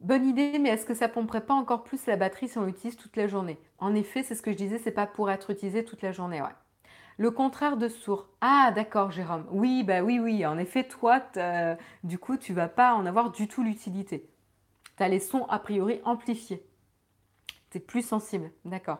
[0.00, 2.96] Bonne idée, mais est-ce que ça pomperait pas encore plus la batterie si on l'utilise
[2.96, 3.58] toute la journée?
[3.78, 6.40] En effet, c'est ce que je disais, c'est pas pour être utilisé toute la journée,
[6.40, 6.48] ouais.
[7.18, 8.28] Le contraire de sourd.
[8.40, 9.46] Ah, d'accord, Jérôme.
[9.50, 10.44] Oui, bah oui, oui.
[10.44, 11.22] En effet, toi,
[12.04, 14.28] du coup, tu vas pas en avoir du tout l'utilité.
[14.96, 16.66] Tu as les sons a priori amplifiés.
[17.70, 18.50] Tu es plus sensible.
[18.64, 18.98] D'accord.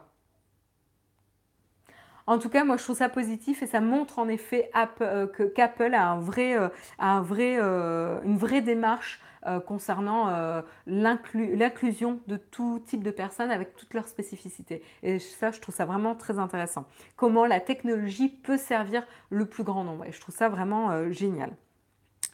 [2.29, 4.71] En tout cas, moi, je trouve ça positif et ça montre en effet
[5.01, 6.69] euh, qu'Apple a, un vrai, euh,
[6.99, 9.21] un vrai, euh, une vraie démarche
[9.65, 14.83] concernant l'inclusion de tout type de personnes avec toutes leurs spécificités.
[15.05, 16.85] Et ça, je trouve ça vraiment très intéressant.
[17.15, 20.05] Comment la technologie peut servir le plus grand nombre.
[20.05, 21.53] Et je trouve ça vraiment génial.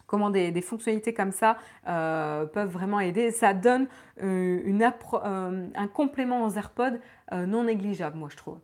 [0.06, 3.30] comment des, fonctionnalités comme ça peuvent vraiment aider.
[3.30, 3.88] Ça donne
[4.22, 6.98] un complément aux AirPods
[7.30, 8.58] non négligeable, moi je trouve.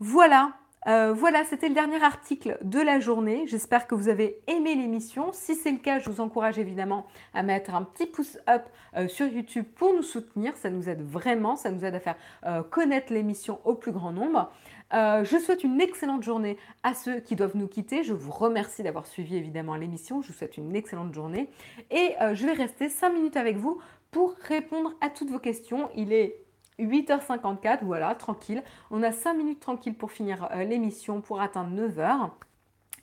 [0.00, 0.52] Voilà,
[0.86, 3.44] euh, voilà, c'était le dernier article de la journée.
[3.46, 5.30] J'espère que vous avez aimé l'émission.
[5.32, 8.64] Si c'est le cas, je vous encourage évidemment à mettre un petit pouce up
[8.96, 10.56] euh, sur YouTube pour nous soutenir.
[10.56, 14.12] Ça nous aide vraiment, ça nous aide à faire euh, connaître l'émission au plus grand
[14.12, 14.52] nombre.
[14.92, 18.04] je souhaite une excellente journée à ceux qui doivent nous quitter.
[18.04, 20.22] Je vous remercie d'avoir suivi évidemment l'émission.
[20.22, 21.48] Je vous souhaite une excellente journée.
[21.90, 23.80] Et je vais rester 5 minutes avec vous
[24.10, 25.88] pour répondre à toutes vos questions.
[25.96, 26.43] Il est
[26.78, 28.62] 8h54, voilà, tranquille.
[28.90, 32.30] On a 5 minutes tranquilles pour finir euh, l'émission, pour atteindre 9h.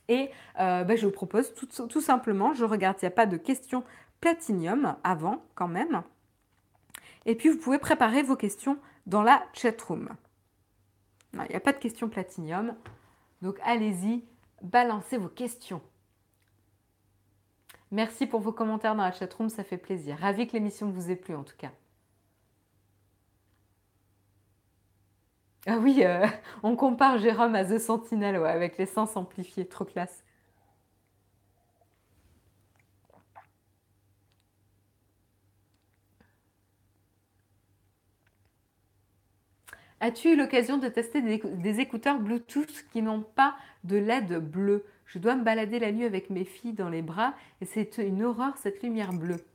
[0.08, 3.38] Et euh, ben, je vous propose tout, simplement, je regarde s'il n'y a pas de
[3.38, 3.84] questions
[4.20, 6.04] platinium avant quand même.
[7.26, 10.10] Et puis vous pouvez préparer vos questions dans la chatroom.
[11.34, 12.76] Il n'y a pas de questions platinium.
[13.42, 14.26] Donc allez-y,
[14.62, 15.82] balancez vos questions.
[17.92, 20.18] Merci pour vos commentaires dans la chatroom, ça fait plaisir.
[20.20, 21.72] Ravi que l'émission vous ait plu en tout cas.
[25.68, 26.26] Ah oui, euh,
[26.64, 30.24] on compare Jérôme à The Sentinel, ouais, avec les sens amplifiés, trop classe.
[40.02, 43.56] As-tu eu l'occasion de tester des, des écouteurs Bluetooth qui n'ont pas
[43.86, 44.86] de LED bleu?
[45.06, 48.22] Je dois me balader la nuit avec mes filles dans les bras et c'est une
[48.24, 49.46] horreur cette lumière bleue.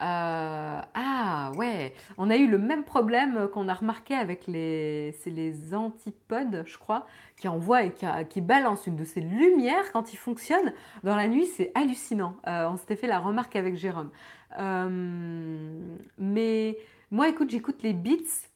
[0.00, 5.74] Euh, ah ouais, on a eu le même problème qu'on a remarqué avec les, les
[5.74, 7.92] antipodes, je crois, qui envoient et
[8.28, 10.72] qui, balancent une de ces lumières quand ils fonctionnent
[11.04, 11.46] dans la nuit.
[11.46, 12.36] C'est hallucinant.
[12.48, 14.10] Euh, on s'était fait la remarque avec Jérôme.
[14.58, 16.78] Euh, mais
[17.10, 18.48] moi, écoute, j'écoute les Beats.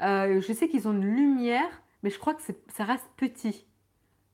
[0.00, 3.66] je sais qu'ils ont une lumière, mais je crois que ça reste petit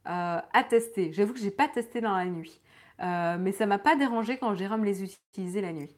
[0.05, 1.13] à tester.
[1.13, 2.61] J'avoue que j'ai pas testé dans la nuit.
[3.01, 5.95] Euh, mais ça m'a pas dérangé quand Jérôme les utilisait la nuit.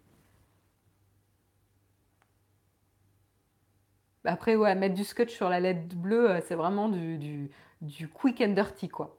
[4.26, 8.09] Après, ouais, mettre du scotch sur la LED bleue, euh, c'est vraiment du, du, du
[8.09, 9.16] quick and dirty, quoi.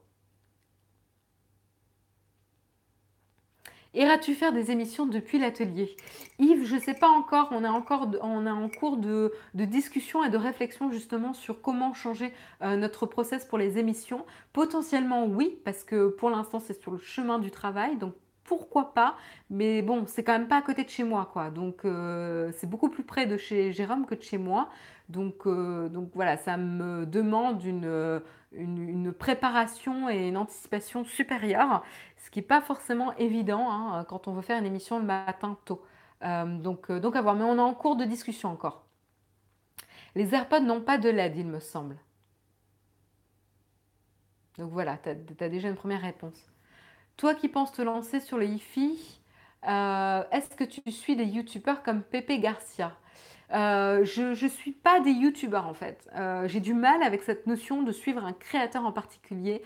[3.94, 5.96] Iras-tu faire des émissions depuis l'atelier?
[6.38, 10.36] Yves, je ne sais pas encore, on est encore en cours de, discussion et de
[10.36, 12.32] réflexion justement sur comment changer
[12.62, 14.26] euh, notre process pour les émissions.
[14.52, 18.14] Potentiellement oui, parce que pour l'instant c'est sur le chemin du travail, donc
[18.48, 19.16] pourquoi pas
[19.50, 21.50] Mais bon, c'est quand même pas à côté de chez moi, quoi.
[21.50, 24.68] Donc euh, c'est beaucoup plus près de chez Jérôme que de chez moi.
[25.08, 28.20] Donc, euh, donc voilà, ça me demande une,
[28.52, 31.82] une, préparation et une anticipation supérieure
[32.28, 35.56] ce qui n'est pas forcément évident hein, quand on veut faire une émission le matin
[35.64, 35.82] tôt.
[36.24, 38.84] Euh, donc, euh, donc à voir, mais on est en cours de discussion encore.
[40.14, 41.96] Les AirPods n'ont pas de LED, il me semble.
[44.58, 46.50] Donc voilà, tu as, déjà une première réponse.
[47.18, 49.20] Toi qui penses te lancer sur le hi-fi,
[49.68, 52.96] euh, est-ce que tu suis des youtubeurs comme Pepe Garcia?
[53.50, 56.08] Je ne suis pas des youtubeurs en fait.
[56.46, 59.62] J'ai du mal avec cette notion de suivre un créateur en particulier.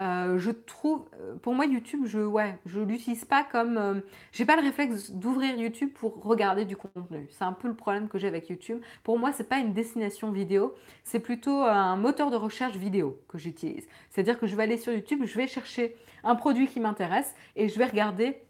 [0.00, 3.76] Euh, je trouve, euh, pour moi, YouTube, je ouais, je l'utilise pas comme.
[3.76, 4.00] Euh,
[4.32, 7.28] j'ai pas le réflexe d'ouvrir YouTube pour regarder du contenu.
[7.30, 8.80] C'est un peu le problème que j'ai avec YouTube.
[9.02, 10.74] Pour moi, c'est pas une destination vidéo,
[11.04, 13.86] c'est plutôt un moteur de recherche vidéo que j'utilise.
[14.10, 17.68] C'est-à-dire que je vais aller sur YouTube, je vais chercher un produit qui m'intéresse et
[17.68, 18.42] je vais regarder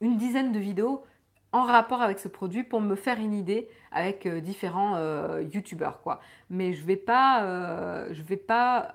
[0.00, 1.04] une dizaine de vidéos
[1.52, 4.98] en rapport avec ce produit pour me faire une idée avec différents
[5.40, 6.20] youtubeurs quoi.
[6.48, 8.94] Mais je vais pas, je vais pas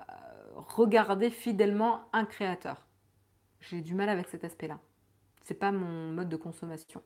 [0.54, 2.86] regarder fidèlement un créateur.
[3.60, 4.78] J'ai du mal avec cet aspect-là.
[5.44, 7.02] C'est pas mon mode de consommation.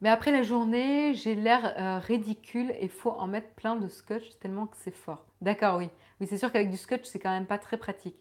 [0.00, 4.38] Mais après la journée, j'ai l'air euh, ridicule et faut en mettre plein de scotch
[4.38, 5.26] tellement que c'est fort.
[5.40, 5.90] D'accord, oui.
[6.20, 8.16] Oui, c'est sûr qu'avec du scotch, c'est quand même pas très pratique.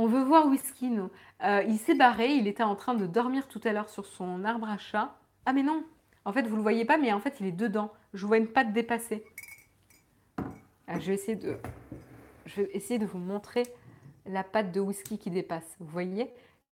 [0.00, 1.10] On veut voir Whisky, nous.
[1.42, 4.44] Euh, il s'est barré, il était en train de dormir tout à l'heure sur son
[4.44, 5.18] arbre à chat.
[5.44, 5.84] Ah mais non,
[6.24, 7.92] en fait, vous le voyez pas, mais en fait, il est dedans.
[8.14, 9.24] Je vois une patte dépassée.
[10.86, 11.58] Ah, je, vais essayer de,
[12.46, 13.64] je vais de vous montrer
[14.24, 15.74] la patte de whisky qui dépasse.
[15.80, 16.32] Vous voyez?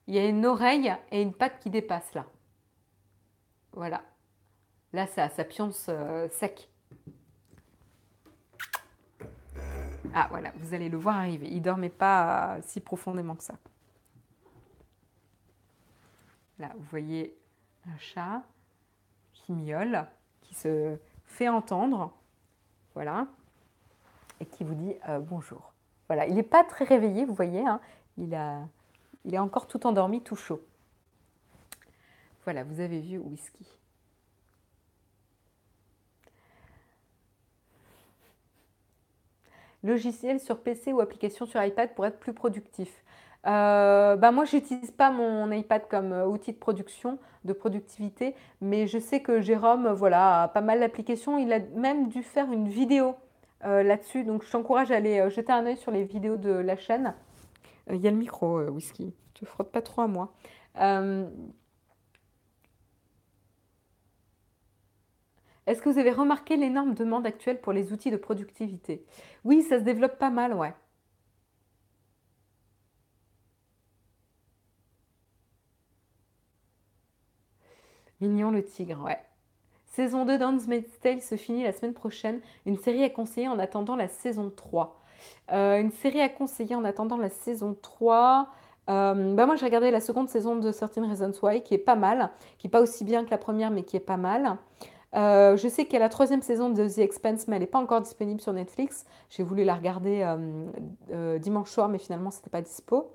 [0.08, 2.26] Il y a une oreille et une patte qui dépasse là.
[3.74, 4.02] Voilà.
[4.94, 6.71] Là, ça, ça pionce euh, sec.
[10.14, 11.48] Ah voilà, vous allez le voir arriver.
[11.50, 13.56] Il ne dormait pas euh, si profondément que ça.
[16.60, 17.36] Là, vous voyez
[17.88, 18.44] un chat
[19.34, 20.06] qui miaule,
[20.42, 22.14] qui se fait entendre.
[22.94, 23.28] Voilà
[24.42, 25.72] et qui vous dit euh, bonjour.
[26.08, 27.80] Voilà, il n'est pas très réveillé, vous voyez, hein.
[28.18, 28.38] il,
[29.24, 30.62] il est encore tout endormi, tout chaud.
[32.44, 33.66] Voilà, vous avez vu whisky.
[39.84, 43.04] Logiciel sur PC ou application sur iPad pour être plus productif
[43.48, 48.88] euh, bah moi, j'utilise pas mon iPad comme euh, outil de production, de productivité, mais
[48.88, 51.38] je sais que Jérôme, voilà, a pas mal d'applications.
[51.38, 53.16] Il a même dû faire une vidéo
[53.66, 56.78] euh, là-dessus, donc je t'encourage à aller jeter un œil sur les vidéos de la
[56.78, 57.16] chaîne.
[57.90, 59.14] Il y a le micro, Whisky.
[59.34, 60.32] Tu frottes pas trop à moi.
[65.72, 69.06] Est-ce que vous avez remarqué l'énorme demande actuelle pour les outils de productivité?
[69.46, 70.74] Oui, ça se développe pas mal, ouais.
[78.20, 79.18] Mignon le tigre, ouais.
[79.86, 82.42] Saison 2 d'Handmaid's Tale se finit la semaine prochaine.
[82.66, 85.02] Une série à conseiller en attendant la saison 3.
[85.54, 88.50] Euh, une série à conseiller en attendant la saison 3.
[88.90, 91.96] Euh, bah moi, j'ai regardé la seconde saison de Certain Reasons Why, qui est pas
[91.96, 94.58] mal, qui n'est pas aussi bien que la première, mais qui est pas mal.
[95.14, 97.68] Euh, je sais qu'il y a la troisième saison de The Expanse, mais elle n'est
[97.68, 99.06] pas encore disponible sur Netflix.
[99.30, 100.26] J'ai voulu la regarder
[101.40, 103.14] dimanche soir, mais finalement, ce n'était pas dispo.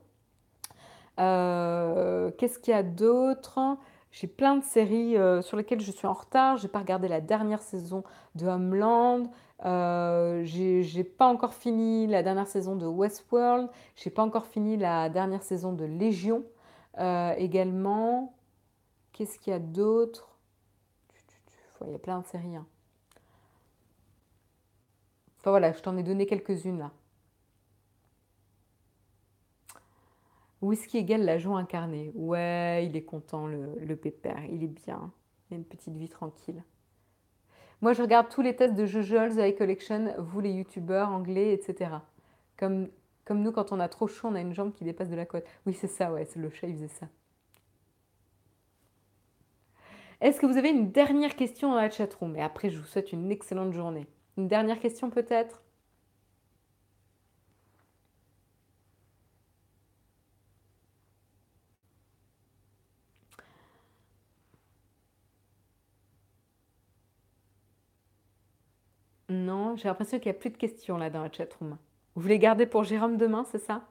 [1.16, 3.78] Qu'est-ce qu'il y a d'autre?
[4.18, 6.56] J'ai plein de séries euh, sur lesquelles je suis en retard.
[6.56, 8.02] Je n'ai pas regardé la dernière saison
[8.34, 9.24] de Homeland.
[9.66, 13.68] Euh, j'ai pas encore fini la dernière saison de Westworld.
[13.94, 16.44] J'ai pas encore fini la dernière saison de Légion
[16.98, 18.34] euh, également.
[19.12, 20.35] Qu'est-ce qu'il y a d'autre?
[21.84, 22.56] Il y a plein de séries.
[22.56, 22.66] Hein.
[25.38, 26.90] Enfin voilà, je t'en ai donné quelques-unes là.
[30.62, 32.10] Whisky égale la joie incarnée.
[32.14, 34.44] Ouais, il est content, le, pépère.
[34.46, 35.12] Il est bien.
[35.50, 36.64] Il a une petite vie tranquille.
[37.82, 41.90] Moi, je regarde tous les tests de Jojo's Eye Collection, vous les youtubeurs anglais, etc.
[42.56, 42.88] Comme,
[43.26, 45.26] comme nous, quand on a trop chaud, on a une jambe qui dépasse de la
[45.26, 45.44] côte.
[45.66, 47.06] Oui, c'est ça, ouais, c'est le chat, il faisait ça.
[50.20, 52.36] Est-ce que vous avez une dernière question dans la chatroom?
[52.36, 54.06] Et après, je vous souhaite une excellente journée.
[54.36, 55.62] Une dernière question peut-être?
[69.28, 71.78] Non, j'ai l'impression qu'il n'y a plus de questions là dans la chatroom.
[72.14, 73.86] Vous voulez garder pour Jérôme demain, c'est ça?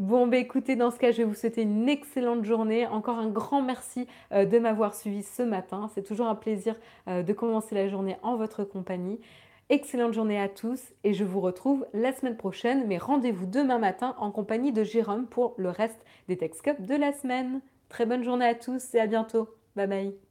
[0.00, 2.86] Bon, bah écoutez, dans ce cas, je vais vous souhaiter une excellente journée.
[2.86, 5.90] Encore un grand merci euh, de m'avoir suivi ce matin.
[5.94, 6.74] C'est toujours un plaisir
[7.06, 9.20] euh, de commencer la journée en votre compagnie.
[9.68, 12.86] Excellente journée à tous et je vous retrouve la semaine prochaine.
[12.86, 16.94] Mais rendez-vous demain matin en compagnie de Jérôme pour le reste des Text Cup de
[16.94, 17.60] la semaine.
[17.90, 19.50] Très bonne journée à tous et à bientôt.
[19.76, 20.29] Bye bye.